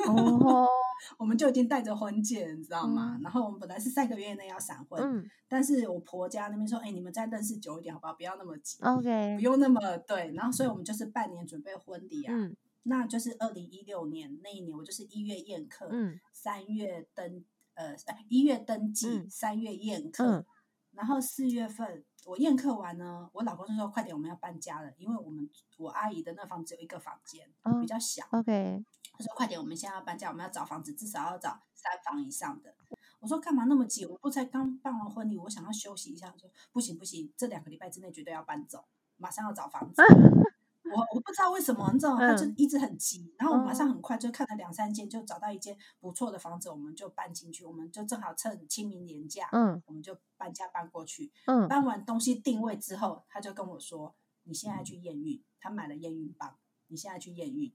[0.07, 0.67] 哦，
[1.17, 3.15] 我们就已经带着婚戒，你知道吗？
[3.17, 8.13] 嗯、然后我们本来是三个月内要闪婚，嗯、但是我婆家那边说：“哎、欸，你们再认识久一点，好不好？
[8.13, 12.33] 不要那么急，OK，不用那么对。”然后，所以我们就是半年准备婚礼啊。
[12.35, 15.89] 嗯、那就是二零一六年那一年，我就是一月宴客，
[16.31, 17.43] 三、嗯、月登
[17.75, 17.95] 呃
[18.29, 20.45] 一月登记，三、嗯、月宴客，嗯、
[20.93, 22.03] 然后四月份。
[22.23, 28.23] 我宴客完呢，我老公就说：“快点，我们要搬家了，因为我们我阿姨的那房子有一个房间，比较小。
[28.29, 32.75] Oh, OK，他说：快点，我们现在要搬家，我们要找房子，至少要找三房以上的。
[33.19, 34.05] 我说：干嘛那么急？
[34.05, 36.31] 我不才刚办完婚礼，我想要休息一下。
[36.37, 38.85] 说不行不行，这两个礼拜之内绝对要搬走，
[39.17, 40.03] 马上要找房子。
[40.93, 42.19] ”我我不知道为什么，你知道吗？
[42.19, 47.65] 他就一直很急，嗯、然后我马上很快就看了两三间，就找到一间不错的房子，我们就搬进去。
[47.65, 51.31] 我们就正好趁清明年假，嗯，我们就搬家搬过去。
[51.45, 56.55] 嗯，搬完东西定位之后，他就跟我说：“你现在去验孕。”他买了验孕棒，
[56.87, 57.71] 你现在去验孕。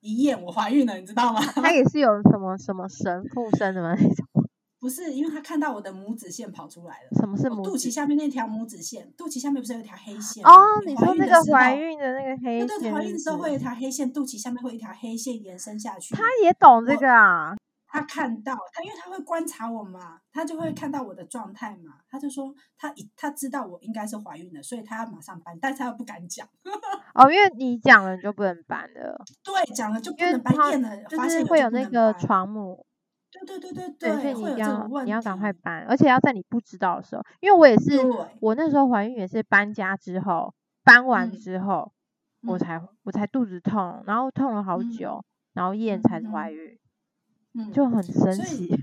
[0.00, 1.40] 一验我怀孕了，你知道吗？
[1.40, 3.94] 他也是有什么什么神附身的吗？
[3.98, 4.26] 那种。
[4.84, 7.08] 不是，因为他看到我的母子线跑出来了。
[7.18, 7.70] 什么是母子？
[7.70, 9.10] 肚脐下面那条母子线？
[9.16, 10.44] 肚脐下面不是有一条黑线？
[10.44, 12.68] 哦，你说那个怀孕的那个黑线？
[12.68, 16.14] 对，怀孕的时候会有一条黑线，肚脐下面会有一条黑线延伸下去。
[16.14, 17.56] 他也懂这个啊？
[17.86, 26.46] 他看到他，因为他会观察我嘛，他就会看到我的状态嘛，他就说他一他知道我应该是怀孕了，所以他要马上搬，但是他又不敢讲。
[27.14, 29.16] 哦，因为你讲了你就不能搬了。
[29.42, 32.84] 对，讲了就不能搬，验了就是会有那个床母。
[33.46, 37.98] 对对对对对，所以你要你要赶快搬，而且要在你不知道的时候，因为我也是，
[38.40, 40.54] 我那时候怀孕也是搬家之后，
[40.84, 41.92] 搬完之后，
[42.42, 45.24] 嗯、我才我才肚子痛，然后痛了好久，嗯、
[45.54, 46.78] 然后验才怀孕，
[47.54, 48.66] 嗯，就很神奇。
[48.66, 48.80] 所以，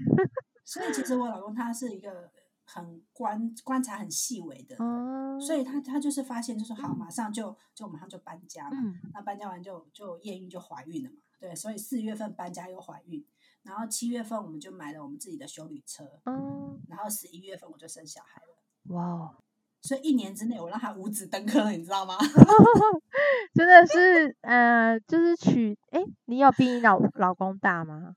[0.65, 2.29] 所以其实 我老公他是一个
[2.65, 13.25] 很观观察很细微的，嗯、所以他他就是发现就是好，马上就就马上就搬家嘛，嗯、那搬家完就就验孕就怀孕了嘛，对，所以四月份搬家又怀孕。
[13.63, 19.35] 然后七月份我们就买了我们自己的修旅车，嗯，然后十一月份我就生小孩了，哇哦！
[19.81, 22.15] 所以一年之内我让他五子登科了，你知道吗？
[23.53, 28.15] 真的是，呃，就是娶，哎，你有比你老老公大吗？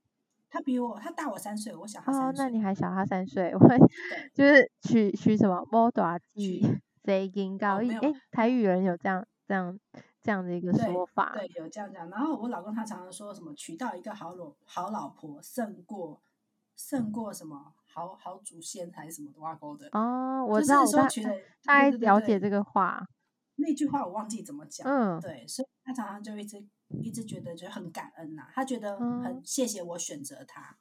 [0.51, 2.28] 他比我，他大我三岁，我小他三岁。
[2.28, 3.59] 哦，那你还小他三岁，我
[4.34, 5.66] 就是娶娶什么？
[5.72, 6.62] 摩大吉，
[7.05, 7.90] 谁金高一？
[7.92, 9.78] 哎，台语人有这样这样。
[10.25, 12.09] 这样的一个说法，对，对，有这样讲。
[12.09, 16.18] 然后我老公他常常说什么，娶到一个好老好老婆胜过
[16.75, 19.87] 胜过什么好好祖先还是什么的挖沟的。
[19.93, 21.31] 哦，我知道，说觉得
[21.62, 23.07] 大概了解这个话。
[23.57, 24.89] 那句话我忘记怎么讲。
[24.89, 26.66] 嗯，对，所以他常常就一直
[27.03, 30.77] 一直觉得就很感恩呐、啊，他觉得很谢谢我选择他，嗯、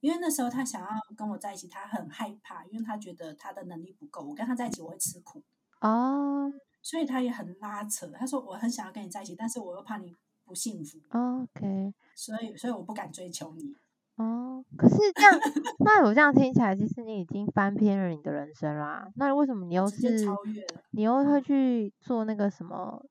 [0.00, 5.40] 因为那时候他想要跟我在一起，他很害怕，因为他觉得他的能力不够，我跟他在一起我会吃苦。
[5.82, 6.52] 哦。
[6.88, 10.16] 所以他也很拉扯，他说我很想要跟你在一起，但是我又怕你
[10.46, 10.98] 不幸福。
[11.10, 13.76] OK，所以所以我不敢追求你。
[14.16, 15.38] 哦，可是这样，
[15.80, 19.06] 那我这样听起来，其实你已经翻篇了你的人生啦。
[19.16, 20.82] 那为什么你又是超越了？
[20.92, 23.04] 你又会去做那个什么？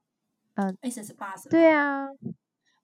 [0.55, 1.47] 嗯，SS 八十。
[1.47, 2.07] 对啊。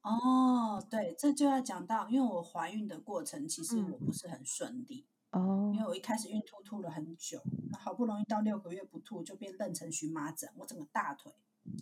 [0.03, 5.07] 哦，对，这就要讲到，因为我怀孕的过程其实我不是很顺利。
[5.33, 7.41] 嗯哦，因为我一开始孕吐吐了很久，
[7.79, 11.33] 好不容易到六个月不吐，就变妊娠荨麻疹，我整个大腿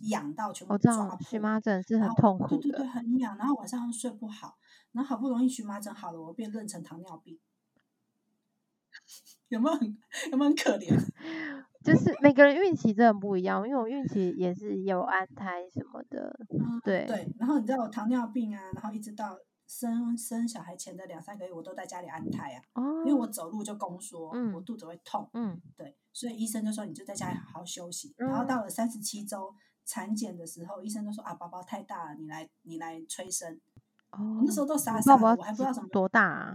[0.08, 1.18] 痒到全部抓破。
[1.20, 4.56] 荨麻疹是很痛苦的，对对对，很痒，然后晚上睡不好，
[4.92, 7.38] 然后好不容易荨麻疹好了，我变妊娠糖尿病，
[9.48, 9.98] 有没有很
[10.30, 10.96] 有没有很可怜？
[11.84, 19.38] 就是每个人孕期真的不一样，因为我孕期也是有安胎什么的，嗯、对对，然后你知道我糖尿病啊，然后一直到。
[19.72, 28.14] 生生小孩前的两三个月，我都在家里安胎啊，哦、因为我走路就宫缩，嗯、我肚子会痛，嗯，对，所以医生就说你就在家里好好休息。
[28.18, 29.54] 嗯、然后到了三十七周
[29.86, 33.58] 产检的时候，医生就说啊，宝宝太大了，你来你来催生。
[34.10, 36.54] 哦，那时候都傻傻的，我还不知道什么多大啊。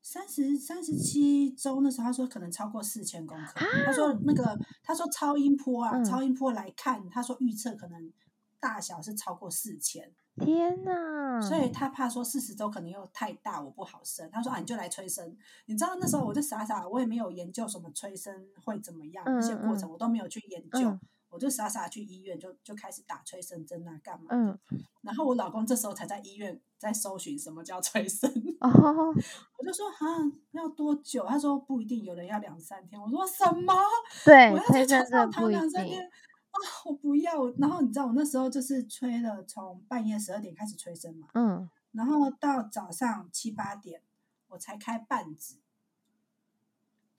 [0.00, 3.42] 三十三十七周那时候，他说可能超过四千公克。
[3.42, 8.12] 啊、他说那个他说超音波啊，嗯、超音波来看，他说预测可能
[8.60, 10.14] 大小是超过四千。
[10.38, 11.40] 天哪！
[11.40, 14.28] 所以他怕说四十周可能又太大，我不好生。
[14.30, 15.36] 他说啊，你就来催生。
[15.66, 24.26] 你知道那时候我就傻傻，我也没有研究什么催生会怎么样，那、嗯、些过程我都没有去研究，嗯、我就傻傻去医院就就开始打催生针啊，干嘛？
[24.30, 24.58] 嗯。
[25.02, 28.30] 然后我老公这时候才在医院在搜寻什么叫催生。
[28.60, 29.14] 哦。
[29.58, 30.20] 我就说啊，
[30.52, 31.24] 要多久？
[31.26, 33.00] 他说不一定，有人要两三天。
[33.00, 33.72] 我说什么？
[34.24, 36.10] 对，我要在床上躺两三天。
[36.56, 37.48] 啊，我不要！
[37.58, 44.02] 然后你知道，我那时候就是催了，从半夜十二点开始催生嘛，嗯，然后到早上七八点
[44.48, 45.56] 我才开半指，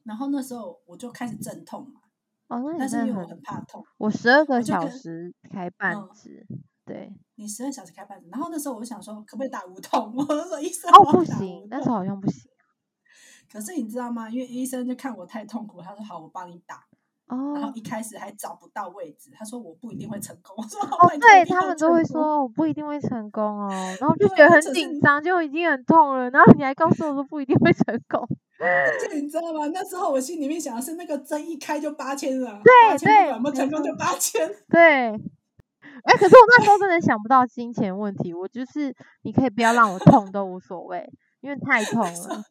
[0.03, 2.01] 然后那时候我就开始阵痛嘛，
[2.47, 10.13] 哦，那但是因为我很怕痛，我十二个小时开半指，嗯、对，你十二小时开半指，然后那时候我就想说，可不可以打无痛？
[10.15, 12.49] 我说医生，哦，不行，那时候好像不行，
[13.51, 14.29] 可是你知道吗？
[14.29, 16.85] 因为医生就看我太痛苦，他说好，我帮你打。
[17.27, 20.55] 哦，然后一开始还找不到位置，他说我不一定会成功。
[20.57, 23.69] 我说哦，对他们都会说我不一定会成功哦，
[23.99, 28.25] 然后 就觉得很紧张，就已经很痛了，然后你还告诉我说不一定会成功。
[28.59, 29.67] 而 且你知道吗？
[29.73, 34.49] 那时候我心里面想的是那个针一开就八千了，对对，有没有成功就八千。
[34.69, 41.07] 对，哎，可是我那时候真的想不到金钱问题，我就是你可以不要让我痛都无所谓，
[41.41, 42.43] 因为太痛 了。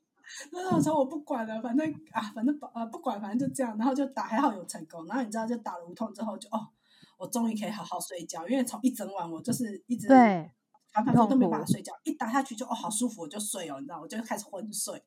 [0.52, 5.06] 那时候我不管了，反正啊，反正不呃不管，反正就这样，然后就打，还好有成功。
[5.06, 6.68] 然后你知道，就打了无痛之后就，就哦，
[7.18, 10.50] 我终于可以好好睡觉，因为从一整晚我就是一直对，
[10.92, 11.92] 反正都没办法睡觉。
[12.04, 15.02] 一打下去就哦好舒服，我就睡哦，你知道，我就开始昏睡，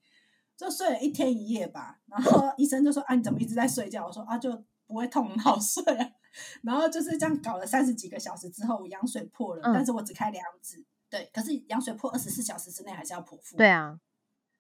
[0.58, 2.00] 就睡了一天一夜吧。
[2.08, 4.06] 然后医生就说啊，你怎么一直在睡觉？
[4.06, 4.52] 我说啊，就
[4.88, 6.10] 不会痛，很好睡啊。
[6.64, 13.58] 然后就是这样搞了三十几个小时之后，我羊水破了，嗯、但是我只开两指，对，可是羊水破二十四小时之内还是要剖腹。
[13.58, 14.00] 对啊。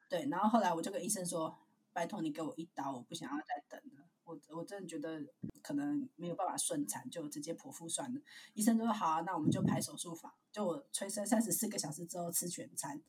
[0.09, 1.55] 对，然后后来我就跟医生说
[1.93, 4.03] ：“拜托你给我一刀，我不想要再等了。
[4.23, 5.21] 我我真的觉得
[5.61, 8.19] 可能没有办法顺产，就直接剖腹算了。”
[8.55, 12.99] 医生就说：“好啊，那我们就排手术房。”就我催生三十四个小时之后吃全餐。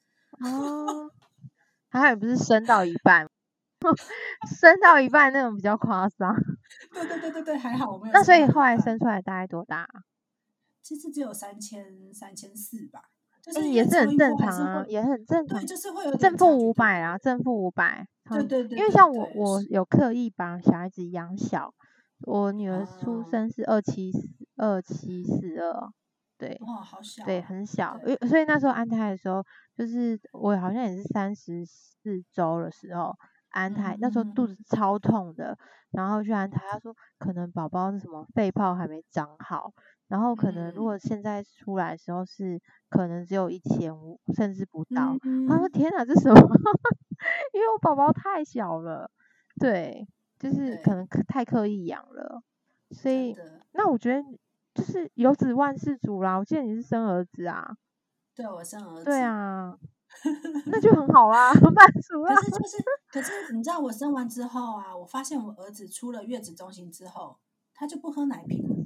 [0.40, 1.10] 哦，
[1.88, 3.28] 还好也不是生到一半，
[4.60, 6.36] 生到一半那种比较夸张。
[6.92, 8.12] 对对对对对，还好我没有。
[8.12, 9.88] 那所以后来生出来大概多大？
[10.82, 13.10] 其实只有三千三千四吧。
[13.56, 15.58] 哎，也是很正常啊，也很正常。
[15.58, 18.06] 对，就是会有正负五百啊，正负五百。
[18.28, 18.78] 对对对。
[18.78, 21.72] 因为像我，我有刻意把小孩子养小。
[22.26, 25.90] 我女儿出生是二七四二七四二，
[26.36, 26.58] 对。
[26.60, 27.24] 哇，好小。
[27.24, 27.98] 对，很小。
[28.28, 29.42] 所以那时候安胎的时候，
[29.74, 33.16] 就是我好像也是三十四周的时候
[33.48, 35.56] 安胎，那时候肚子超痛的，
[35.92, 39.72] 然后去安胎，他说可能宝宝是什么肺泡还没长好。
[40.10, 45.16] 然后可能如果现在出来的时候是可能只有一千五，甚至不到。
[45.48, 46.40] 他说：“天哪，这什么？
[47.54, 49.08] 因为我宝宝太小了，
[49.60, 52.42] 对，就是可能太刻意养了，
[52.90, 53.36] 所以
[53.70, 54.20] 那我觉得
[54.74, 56.36] 就是有子万事足啦。
[56.36, 57.76] 我记得你是生儿子啊？
[58.34, 59.04] 对，我生儿子。
[59.04, 59.78] 对啊，
[60.66, 62.34] 那就很好啊， 满足啊。
[62.34, 62.76] 可是就是，
[63.12, 67.38] 可是你知道我生完之后啊，我发现我儿子出了月子中心之后，
[67.72, 68.76] 他就不喝奶瓶了。”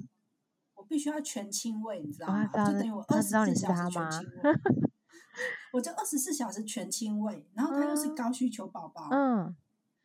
[0.89, 2.47] 必须要全亲喂，你知道吗？
[2.47, 4.53] 就等于我二十四小时全亲喂。
[5.73, 9.09] 我就二十四小时全亲喂，然后他又是高需求宝宝。
[9.11, 9.57] 嗯。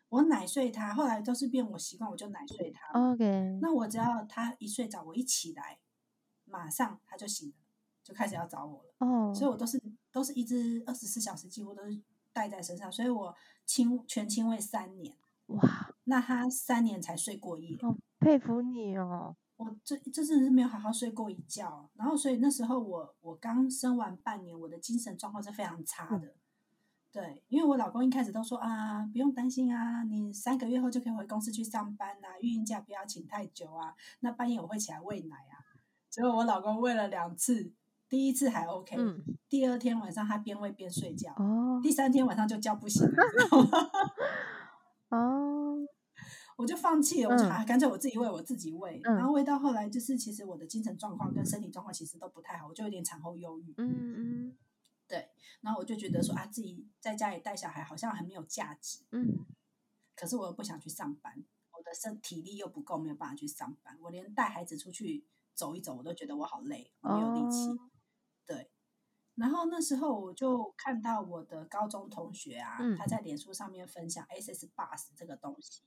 [0.10, 3.12] 我奶睡他，后来都是变我习惯，我就奶睡他。
[3.12, 3.60] OK。
[3.62, 5.78] 那我只要他一睡着，我一起来，
[6.46, 7.54] 马上他就醒了，
[8.04, 8.96] 就开始要找我了。
[8.98, 9.32] 哦。
[9.36, 9.80] 所以我都是
[10.12, 12.02] 都是一只二十四小时，几乎都是
[12.34, 13.36] 带在身上，所以我
[13.68, 15.16] 亲全亲喂三年。
[15.46, 15.92] 哇。
[16.06, 17.78] 那他三年才睡过夜。
[17.80, 19.36] 好佩服你哦。
[19.60, 26.34] 我这这真的是没有好好睡过一觉，然后所以那时候我我刚生完半年，我的精神状况是非常差的，
[27.12, 35.60] 对，因为我老公一开始都说啊，不用担心啊，你三个月后就可以回公司去上班啊，孕假不要请太久啊，那半夜我会起来喂奶啊，
[36.10, 37.74] 结果我老公喂了两次，
[38.08, 43.24] 第一次还 OK，嗯，第二天晚上他边喂边睡觉，哦，第三天晚上就叫不醒了，
[45.12, 45.49] 哦。
[46.60, 49.00] 我就放弃了，我就啊，干脆我自己喂，我自己喂。
[49.06, 53.74] 嗯、然后喂到后来，就是其实我的精神状况跟身体状况其实都不太好，我就有点产后忧郁。
[53.78, 54.58] 嗯嗯，
[55.08, 55.30] 对。
[55.62, 59.06] 然后我就觉得说啊，自己在家里带小孩好像很没有价值。
[59.12, 59.46] 嗯。
[60.18, 61.34] 可是我又不想去上班，
[61.72, 63.98] 我的身体力又不够，没有办法去上班。
[64.02, 67.70] 我连带孩子出去走一走，我都觉得我好累，我没有力气。
[67.70, 67.90] 哦、
[68.46, 68.70] 对。
[69.36, 75.84] 然后那时候我就看到我的高中同学啊，嗯、他在脸书上面分享 SS Bus 这个东西。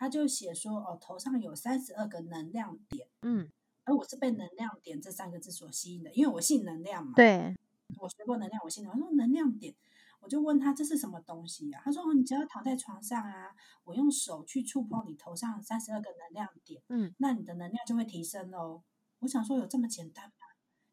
[0.00, 3.50] 他就写说哦，头上有三十二个能量点，嗯，
[3.84, 7.12] 而我是被能量点这三个字所吸引的，因为我信能量嘛。
[7.14, 7.54] 对，
[7.98, 8.98] 我学过能量，我信能量。
[8.98, 9.74] 我说能量点，
[10.20, 11.82] 我就问他这是什么东西啊？
[11.84, 18.82] 他说哦，你只要躺在床上啊，我用手去触碰你头上三十二个能量点，嗯，那你的能量就会提升哦。
[19.18, 20.46] 我想说有这么简单吗？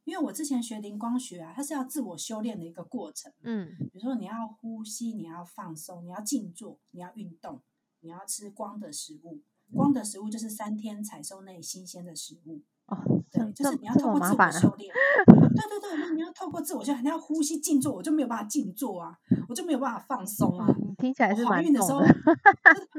[0.04, 3.32] 因为我之前学灵光学啊，它是要自我修炼的一个过程。
[3.44, 7.62] 嗯，比如说你要呼吸，你要放松，你要静坐，你要运动，
[8.02, 9.42] 你要吃光的食物。
[9.74, 12.62] 光的食物就是三天采收内新鲜的食物。
[12.88, 12.98] 哦，
[13.30, 14.94] 对，就是你要透过自我修炼。
[15.28, 19.18] 对对对，那你要透过自我修炼，你要呼吸静坐，我就没有办法静坐啊，
[19.50, 20.66] 我就没有办法放松啊。
[20.70, 22.02] 嗯、听起来是蛮怀孕的时候，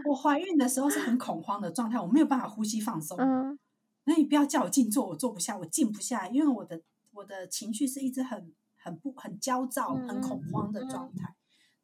[0.04, 3.16] 我怀孕的时候是很恐慌的状态，我没有办法呼吸放松。
[3.18, 3.58] 嗯，
[4.04, 6.80] 那你不要叫我静坐，我坐不下，我静不下，因为我的。
[7.12, 11.34] 我的情绪是一直很很不很焦躁、很恐慌的状态，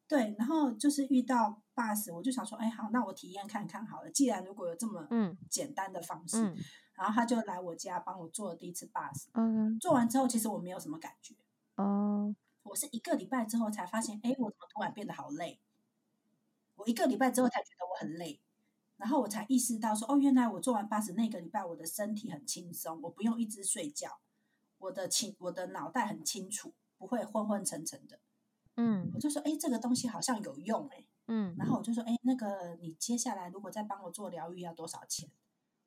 [0.07, 0.35] 对。
[0.37, 4.09] 然后就是遇到 BARS，我就想说，哎，好，那我体验看看好了。
[4.09, 5.07] 既然如果有这么
[5.49, 6.41] 简单的方式，
[6.93, 9.25] 然后他就来我家帮我做了第一次 BARS。
[9.33, 11.35] 嗯，做完之后，其实我没有什么感觉。
[11.75, 15.59] 哦，我是一个礼拜之后才发现，哎，我怎么突然变得好累？
[16.75, 18.41] 我一个礼拜之后才觉得我很累，
[18.97, 24.19] 然后我才意识到说，哦，原来我做完 BARS 那个礼拜，我的身体很轻松，我不用一直睡觉。
[24.77, 28.19] 我的清，我的脑袋很清楚，不会昏昏沉沉的。
[28.77, 35.29] 嗯，我就说，哎，这个东西好像有用，哎，嗯，然后我就说，哎，那个你接下来如果再帮我做疗愈要多少钱？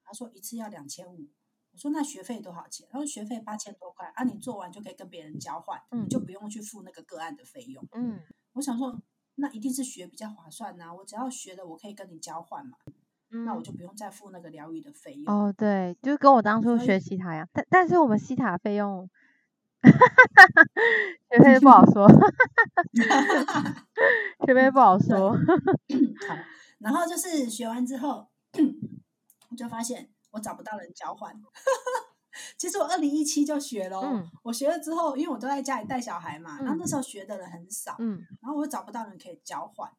[0.04, 1.28] 他说一次要两千五。
[1.70, 2.88] 我说那学费多少钱？
[2.90, 7.86] 他说学费八千多块，啊，你做完就可以跟别人交换，嗯，你就不用去付那个个案的费用。
[7.92, 8.20] 嗯，
[8.54, 9.00] 我想说，
[9.36, 12.78] 那一定是学比较划算呐，我只要学了，我可以跟你交换嘛。
[13.30, 15.52] 嗯、那我就不用再付那个疗愈的费用哦。
[15.56, 19.08] 对，就跟我当初学西塔一样，但但是我们西塔费用，
[21.30, 22.08] 学费不好说，
[24.46, 25.32] 学费不好说。
[26.28, 26.36] 好，
[26.78, 28.28] 然后就是学完之后，
[29.50, 31.32] 我就发现我找不到人交换。
[32.56, 39.90] 其实我二零一七就学了，嗯、我学了之后，因为我都在家里带小孩嘛，嗯、然后那时候学的人很少，嗯，然后我又找不到人可以交换。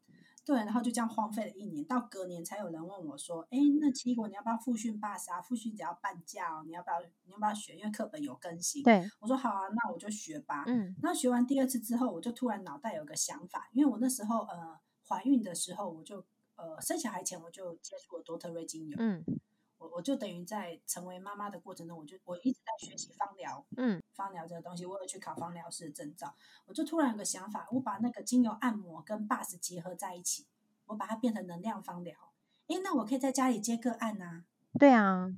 [0.49, 5.39] 对，然后就这样荒废了一年，到隔年才有人问我说：“哎，那奇异果你要不要复训 BARS 啊？
[5.39, 6.99] 复训只要半价哦，你要不要？
[7.25, 7.75] 你要不要学？
[7.75, 10.63] 因为课本有更新。”对，我说好啊，那我就学吧。
[10.65, 16.25] 嗯，那学完第二次之后，我就突然脑袋有个想法，因为我那时候呃怀孕的时候，我就
[16.55, 18.97] 呃生小孩前我就接触了多特瑞精油。
[18.99, 19.23] 嗯。
[19.79, 26.35] 我我就等于在成为妈妈的过程中，我就我一直在学习芳疗，嗯，芳疗这个东西，我有去考芳疗师的证照。
[26.65, 30.45] 我就突然有个想法，我把那个精油按摩跟 BARS 结合在一起，
[30.85, 32.15] 我把它变成能量芳疗。
[32.67, 34.43] 诶，那我可以在家里接个案呐。
[34.77, 35.33] 对啊，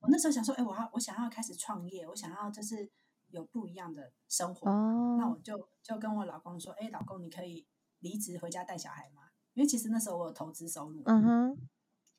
[0.00, 2.90] 我那时候想说，诶，我要我想要开始创业，我想要就是
[3.28, 4.70] 有不一样的生活。
[4.70, 7.66] 哦，那我就就跟我老公说，诶，老公，你可以
[8.00, 9.22] 离职回家带小孩吗？
[9.54, 11.02] 因为其实那时候我有投资收入。
[11.04, 11.68] 嗯哼。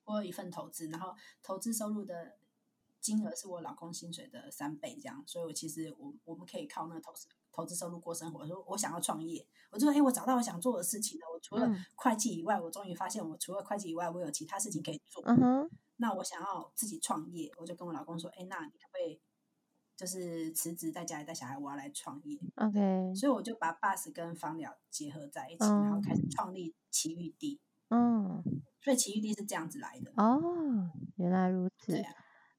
[0.06, 2.38] 我有一份投资，然后投资收入的
[3.00, 8.40] 金额是我老公薪水的三倍，这样，所以我其实我我们可以靠那个投资投资收入过生活。
[8.40, 11.26] 我说我想要创业，我就说，哎，我找到我想做的事情了。
[11.34, 15.24] 我除了会计以外，我终于发现我除了会计以外，我有其他事情可以做。
[15.26, 15.70] 嗯哼。
[15.98, 19.22] 那我想要自己创业，我就跟我老公说，哎，那你可不可以
[19.96, 22.40] 就是辞职在家里带小孩，我要来创业。
[22.56, 23.14] OK。
[23.16, 27.60] 所以我就把 BARS 跟芳疗结合在一起，然后开始创立奇遇地。
[27.94, 28.44] 嗯。
[28.82, 31.96] 所以奇遇地是这样子来的哦，原来如此。
[31.96, 32.04] 啊、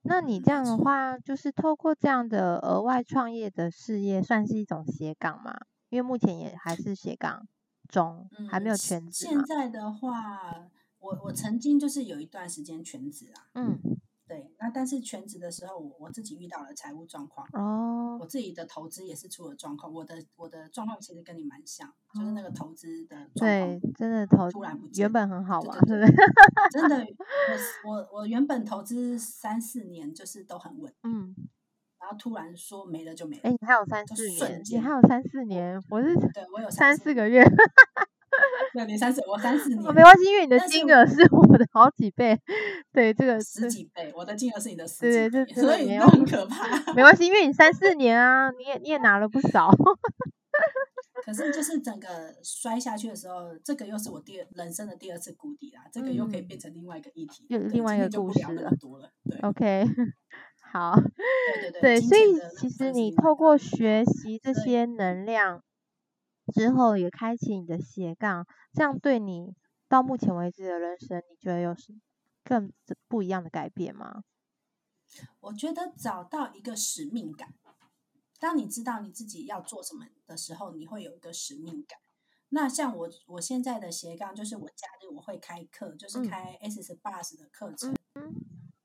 [0.05, 5.55] 那你这样的话，就是透过这样的额外创业的事业，算是一种斜杠吗？
[5.91, 7.47] 因为目前也还是斜杠
[7.89, 9.27] 中，嗯、还没有全职。
[9.27, 10.67] 现在的话，
[10.99, 13.51] 我我曾经就是有一段时间全职啊。
[13.55, 13.79] 嗯。
[14.27, 19.93] 对，那但是全职的时候，我我自己遇到了财务状况哦，我自己的投资也是出了状况。
[19.93, 26.15] 我的我的状况其实跟你蛮像，就是那个投资的状况，对，真的投突然不见，原本很好玩，对不对？
[26.73, 27.07] 真的，
[27.85, 31.35] 我我我原本投资三四年就是都很稳，嗯，
[32.01, 33.43] 然后突然说没了就没了。
[33.45, 37.45] 哎，你还有三四年，你还有三四年，我是对我有三四个月。
[38.73, 42.39] 对，你三四，我三四年，没关系，因为你的金额是我的好几倍。
[42.93, 46.93] 对，这个十几倍，我的金额是你的十几倍，对对，所以很可怕。
[46.93, 49.71] 没关系，因为你三四年啊，你也你也拿了不少。
[51.25, 52.09] 可是就是整个
[52.43, 58.71] 摔下去的时候，这个又是我第二人生的第二次谷底啦，这个又可以变成另外一个议题，又另外一个故事了。
[59.29, 59.87] 对，OK，
[60.73, 60.95] 好，
[61.55, 65.63] 对对对，所以其实你透过学习这些能量。
[66.53, 69.55] 之后也开启你的斜杠，这样对你
[69.89, 71.95] 到目前为止的人生，你觉得有什
[72.43, 72.73] 更
[73.09, 74.25] 不一样的改变吗？
[75.41, 77.55] 我觉得找到一个使命感。
[78.41, 81.99] 当你知道你自己要做什么的时候，你会有一个使命感。
[82.51, 88.35] 那像我我现在的斜杠，就是我假日我会开课，就是开 SS BARS 的课程，嗯、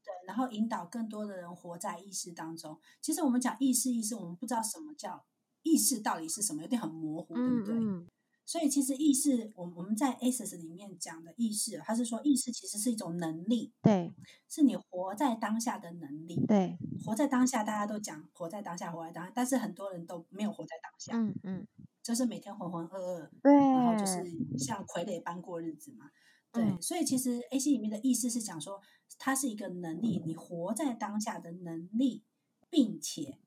[0.02, 2.80] 对，然后引导更多的人活在意识当中。
[3.02, 5.26] 其实我们讲意识，意识，我们不知道什么叫。
[5.64, 6.62] 意识到底是什么？
[6.62, 7.76] 有点很模糊，对不对？
[7.76, 8.08] 嗯嗯，
[8.46, 14.14] 所以其实意识，我我们在 Access 里面讲的意识，它是说意识其实是一种能力，对，
[14.48, 21.68] 是你活在当下的能力，对，活在当下，大家都讲活在当下，活在当下，但是很多人都没有活在当下，嗯嗯，
[22.02, 24.24] 就是每天浑浑噩噩，对，然后就是
[24.58, 26.10] 像傀儡般过日子嘛，
[26.52, 28.82] 对，嗯、所以其实 A C 里面的意识是讲说，
[29.20, 32.24] 它是一个能力，你活在当下的能力，
[32.70, 33.38] 并且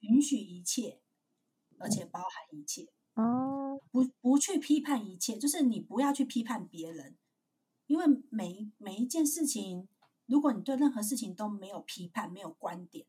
[0.00, 1.00] 允许一切，
[1.78, 2.86] 而且包含一切。
[3.14, 7.16] 哦，不不去批判一切，就是你不要去批判别人，
[7.86, 9.88] 因为每每一件事情，
[10.26, 13.04] 如果你对任何事情都没有批判、没有观点，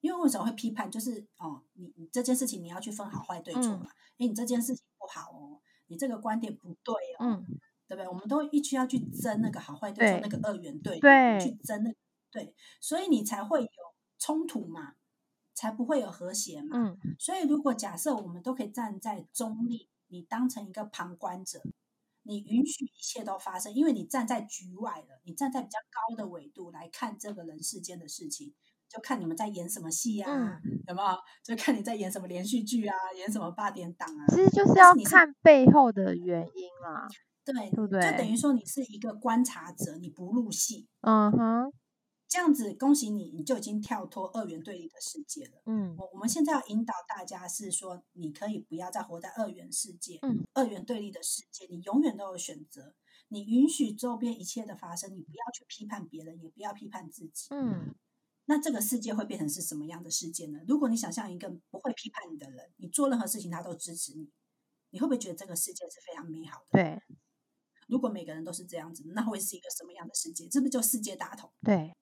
[0.00, 0.88] 因为为什么会批判？
[0.88, 3.88] 就是哦，你你这件事情你要去分好坏对错嘛，
[4.18, 7.44] 哎、嗯，你这件事情不好哦，你这个观点不对哦，嗯、
[7.88, 8.06] 对不对？
[8.06, 11.96] 我们都一直要去争那个好坏对错，对那个二元对，对，去争那个
[12.30, 13.68] 对，所以你才会有
[14.18, 14.94] 冲突嘛。
[15.58, 16.78] 才不会有和谐嘛。
[16.78, 21.60] 嗯，所以如果假设我们都可以站在中立，你当成一个旁观者，
[22.22, 28.54] 你允许一切都发生，因为你站在局外了，你站在比较高的纬度来看这个人世间的事情，
[28.88, 31.18] 就看你们在演什么戏啊，嗯、有没有？
[31.42, 34.26] 就看你在演什么连续剧啊，演什么八点档啊。
[34.28, 37.08] 其实就是要看背后的原因啊，
[37.44, 38.00] 对，对不对？
[38.00, 40.86] 就等于说你是一个观察者，你不入戏。
[41.00, 41.72] 嗯哼。
[42.28, 45.62] 这样子，恭喜你，你就已经跳脱二元对立的世界了。
[45.64, 52.94] 嗯，我我们现在要引导大家是说，你可以不要再活在二元世界，嗯，二元对立的世界，你永远都有选择。
[53.30, 57.46] 你允许周边一切的发生，你不要去批判别人，也不要批判自己。
[57.50, 57.94] 嗯，
[58.44, 60.60] 那这个世界会变成是什么样的世界呢？
[60.68, 64.30] 如果你想象一个不会批判你的人，你做任何事情他都支持你，
[64.90, 66.72] 你会不会觉得这个世界是非常美好的？
[66.72, 67.02] 对。
[67.86, 70.46] 如果每个人都是这样子，那会是一个什么样的世界？
[70.46, 71.50] 这不就世界大同？
[71.62, 71.94] 对。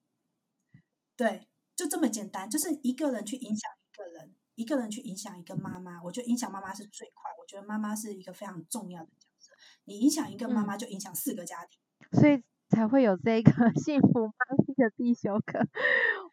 [1.17, 6.01] 对，就这么简单，就是一个人去影响一个人，一个人去影响一个妈妈。
[6.03, 9.51] 我觉得影响妈妈是最快，我觉得妈妈是一个非常重要的角色。
[9.85, 11.79] 你影响一个妈妈，就影响四个家庭，
[12.11, 13.51] 嗯，所以才会有这个
[13.81, 15.59] 幸福妈咪的必修课。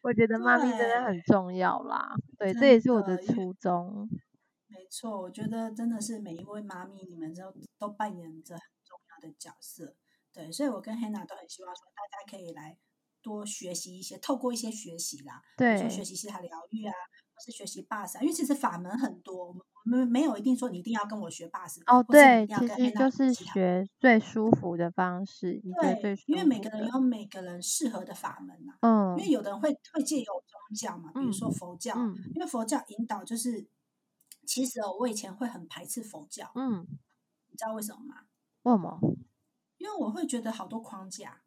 [0.02, 4.06] 我觉得妈咪真的很重要啦，对，对，这也是我的初衷。
[4.66, 9.96] 没错，我觉得真的是每一位妈咪，你们都都扮演着很重要的角色。
[10.30, 12.76] 对，所以我跟 Hannah 都很希望说，大家可以来。
[13.24, 16.92] 多学习一些，透过一些学习啦，对，学习西塔疗愈啊，
[17.32, 33.66] 或是学习 BARS 啊，因为其实法门很多，我们没有一定说你一定要跟我学 BARS 哦，对，其实就是学最舒服的方式，对，对，因为每个人有每个人适合的法门嘛，嗯，因为有的人会会借由宗教嘛，比如说佛教，嗯，因为佛教引导就是，
[34.46, 36.86] 其实哦，我以前会很排斥佛教，嗯，
[37.48, 38.26] 你知道为什么吗？
[38.64, 39.00] 为什么？
[39.78, 41.40] 因为我会觉得好多框架。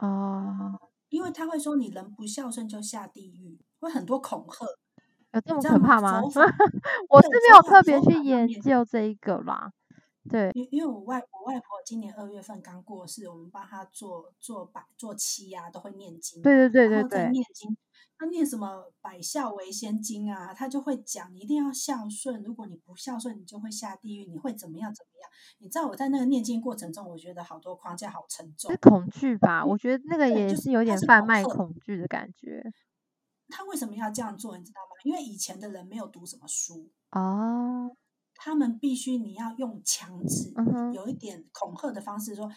[0.00, 0.78] 哦，
[1.08, 4.66] 因为他会说你人不孝顺就下地狱，会很多恐吓，
[5.32, 6.20] 有这么可怕吗？
[7.08, 9.72] 我是没有特别去研究这一个啦。
[10.28, 16.42] 对，因因为我外我外婆今年二月份刚过世，我们帮她做做百做七啊，都会念经。
[16.42, 17.76] 对对对对对，念经。
[18.18, 18.68] 他念什么
[19.00, 20.52] 《百孝为先经》啊？
[20.52, 22.42] 他就会讲，你一定要孝顺。
[22.42, 24.94] 如果你不孝顺，你就会下地狱，你会怎么样？
[24.94, 25.30] 怎么样？
[25.58, 29.64] 你知道我在那个念经过程中，我觉得好多框架好沉重，是恐惧吧？
[29.64, 32.62] 我觉得那个也是有点贩卖恐惧的感觉。
[33.48, 34.58] 他为什么要这样做？
[34.58, 34.96] 你知道吗？
[35.04, 37.96] 因为以前的人没有读什么书哦，
[38.34, 42.50] 他们必须你要用强制，嗯、有一点恐吓的方式说。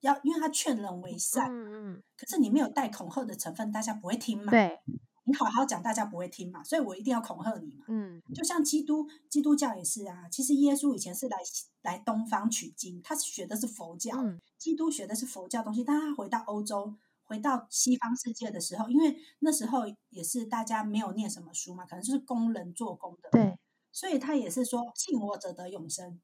[0.00, 4.50] 要，因为他劝人为善，嗯嗯，可是你没有带恐吓的成分，大家不会听嘛。
[4.50, 4.78] 对，
[5.24, 7.84] 你好好讲，大家不会听嘛，所以我一定要恐吓你嘛。
[7.88, 10.28] 嗯，就像基督，基督教也是啊。
[10.30, 11.38] 其实耶稣以前是来
[11.82, 15.82] 来东方取经，他学的是佛教，嗯，基督学的是佛教东西。
[15.82, 16.94] 但他回到欧洲，
[17.24, 23.58] 回到西方世界的时候，因为那时候也是大家没有念什么书嘛，可能就是工人做工的，对，
[23.90, 26.20] 所以他也是说信我者得永生。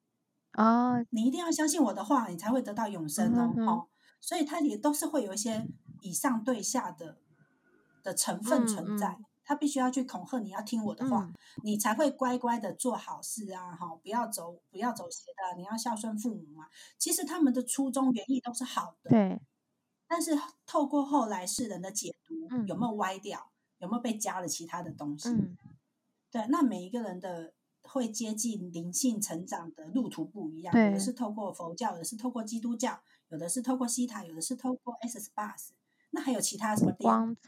[0.52, 3.52] 啊、哦，你一定要相信我的话，你才会得到永生哦。
[3.56, 3.88] 嗯、哦，
[4.20, 5.66] 所以它也都是会有一些
[6.00, 7.16] 以上对下的
[8.02, 9.18] 的成分存在。
[9.44, 11.34] 他、必须要去恐吓你，要听我的话，嗯、
[11.64, 13.74] 你才会乖乖的做好事啊！
[13.74, 16.66] 哈，不要走不要走邪的，你要孝顺父母嘛。
[16.96, 19.40] 其实他们的初衷原意都是好的，对。
[20.06, 23.50] 但是透过后来世人的解读，嗯、有没有歪掉？
[23.78, 25.30] 有没有被加了其他的东西？
[25.30, 25.56] 嗯、
[26.30, 27.52] 对，那每一个人的。
[27.82, 35.70] 会接近灵性成长的路途不一样，有的是透过佛教，有的是透过基督教，有的是透过西塔，有的是透过 Access Bars，
[36.10, 36.92] 那还有其他什么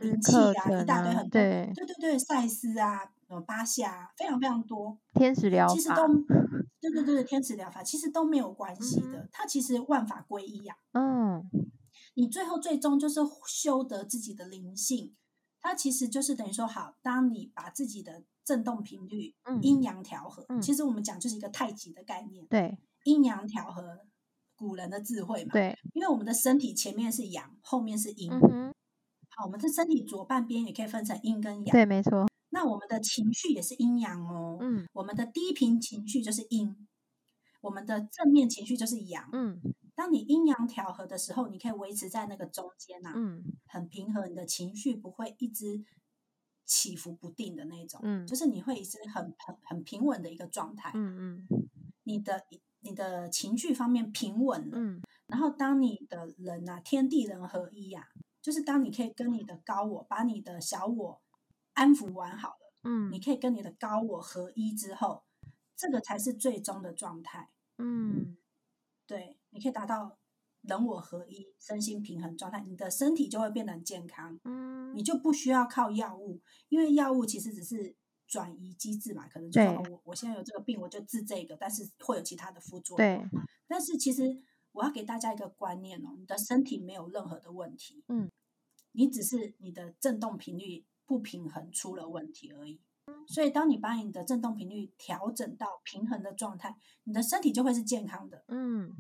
[0.01, 5.95] 灵气啊，一大堆很多，对对对对，赛斯啊，呃，巴夏，非常非常多，天使疗法，其实都。
[6.80, 11.51] 对对对，天使疗法其实都没有关系的，嗯、它其实万法归一呀、啊，嗯，
[12.12, 15.14] 你最后最终就是修得自己的灵性，
[15.62, 18.24] 它其实就是等于说，好，当你把自己的。
[18.45, 22.47] 振动频率，阴阳调和，嗯、其实我们讲就是一个太极的概念。
[22.47, 24.01] 对，阴阳调和，
[24.55, 25.53] 古人的智慧嘛。
[25.53, 28.30] 对，因为我们的身体前面是阳，后面是阴。
[28.30, 28.72] 嗯
[29.36, 31.72] 好，我们的身体左半边也可以分成阴跟阳。
[31.72, 32.24] 对，没错。
[32.51, 34.59] 那我们的情绪也是阴阳哦。
[34.61, 36.86] 嗯，我们的低频情绪就是阴，
[37.61, 39.28] 我们的正面情绪就是阳。
[39.32, 39.61] 嗯，
[39.97, 45.82] 当你阴阳调和的时候，你可以维持在那个中间呐、啊，嗯，很平和，你的情绪不会一直
[46.65, 48.01] 起伏不定的那种。
[48.03, 50.91] 嗯，就是你会一直很很很平稳的一个状态。
[50.95, 51.69] 嗯嗯，
[52.05, 52.45] 你的
[52.81, 54.79] 你的情绪方面平稳了。
[54.79, 58.23] 嗯，然后当你的人啊，天地人合一呀、啊。
[58.45, 61.23] 就是当你可以跟你的高我把你的小我
[61.73, 65.25] 安抚完好了，嗯，你可以跟你的高我合一之后，
[65.75, 67.49] 这个才是最终的状态，
[67.79, 68.37] 嗯，
[69.07, 70.19] 对，你可以达到
[70.67, 77.95] 人我合一、身心平衡状态，你的身体就会变得很健康，嗯，你就不需要靠药物，因为药物其实只是
[78.27, 84.43] 转移机制嘛，可能就说我我现在有这个病，我就治这个，但是会有其他的副作用，对，但是其实。
[84.75, 88.29] 我要给大家一个观念哦，你的身体没有任何的问题，嗯，
[88.91, 92.81] 你只是你的振动频率不平衡出了问题而已。
[93.29, 98.43] 所以，当你把你的振动频率调整到平衡的状态，你的身体就会是健康的。
[98.49, 98.97] 嗯，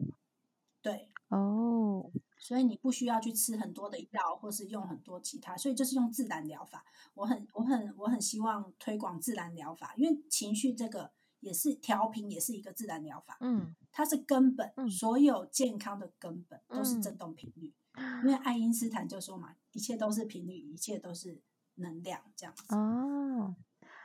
[0.80, 6.84] 对，哦，所以你不需要去吃很多的药，或是用很多其他，所以就是用自然疗法。
[7.14, 11.12] 我很、我很、我很希望推广自然疗法，因为情绪这个。
[11.40, 13.36] 也是调频，也是一个自然疗法。
[13.40, 17.70] 嗯，它是根本，嗯、所有健康的根本都是振动频率。
[17.96, 21.42] 嗯、因为爱因斯坦就说嘛，一切都是频率，一切都是
[21.74, 22.74] 能量，这样子。
[22.74, 23.54] 哦，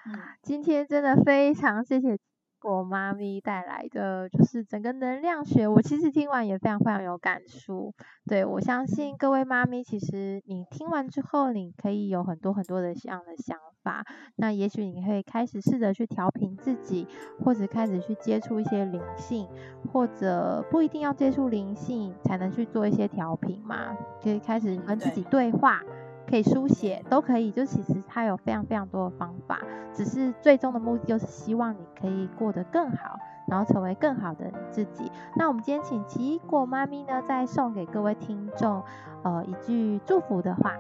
[0.06, 2.20] 嗯，今天真的非常谢谢。
[2.60, 7.94] 果妈咪带来的就是整个能量学，我其实听完也非常非常有感触。
[8.26, 14.06] 对，我相信各位妈咪，其实你听完之后，你可以有很多很多的这样的想法。
[14.36, 17.08] 那也许你可以开始试着去调频自己，
[17.44, 19.48] 或者开始去接触一些灵性，
[19.92, 25.82] 或者不一定要接触灵性才能去做一些调频嘛，可以开始跟自己对话。
[26.30, 27.52] 可以书写，都可以。
[27.52, 29.60] 就其实它有非常非常多的方法，
[29.94, 33.18] 只是最终的目的就是希望你可以过得更好，
[33.48, 35.12] 然后成为更好的你自己。
[35.36, 38.84] 那我们今天请奇异果妈咪呢，再送给各位听众，
[39.24, 40.76] 呃，一句祝福的话。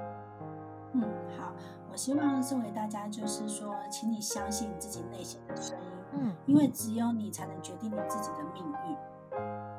[0.94, 1.04] 嗯，
[1.38, 1.52] 好，
[1.92, 5.86] 我希望送给大家就是说，请你相信你自己内心的声音，
[6.20, 8.96] 嗯，因为只有你才能决定你自己的命运。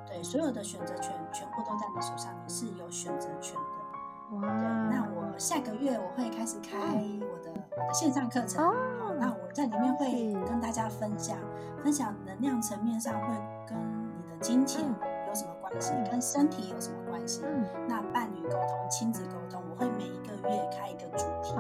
[0.07, 4.37] 对，所有的选择权全部都在你手上，你是有选择权的。
[4.37, 11.37] 哇，对，那我下个月我会开始开我的我的线上课程，哦，那我在里面会跟大家分享，
[11.83, 13.29] 分享能量层面上会
[13.67, 14.83] 跟你的金钱
[15.29, 17.43] 有什么关系，跟身体有什么关系，
[17.89, 21.55] 那伴侣沟通、亲子沟通，我会每一个月开一个主题，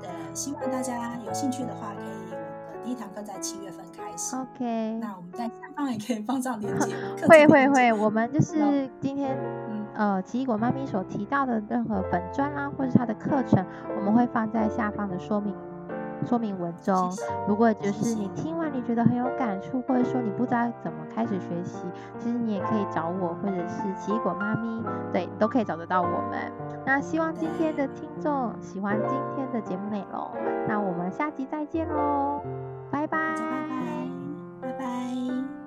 [0.00, 6.94] 对，希望大家有兴趣的话，可以我的第一堂课在七月份开始，OK，那我们在下方也可以放上链接，
[7.26, 9.36] 会会会，我们就是今天。
[9.94, 13.64] 呃，奇异果妈咪所提到的任何本专啊，或者是她的课程，
[13.96, 15.54] 我们会放在下方的说明
[16.24, 17.10] 说明文中。
[17.46, 21.86] 如果就是你听完你觉得很有感触，或者说你不知道怎么开始学习，
[22.18, 24.82] 其实你也可以找我，或者是奇异果妈咪，
[25.12, 26.52] 对，都可以找得到我们。
[26.86, 30.30] 那希望今天的听众喜欢今天的节目内容，
[30.68, 32.42] 那我们下集再见喽，
[32.90, 35.63] 拜拜，拜拜，拜拜。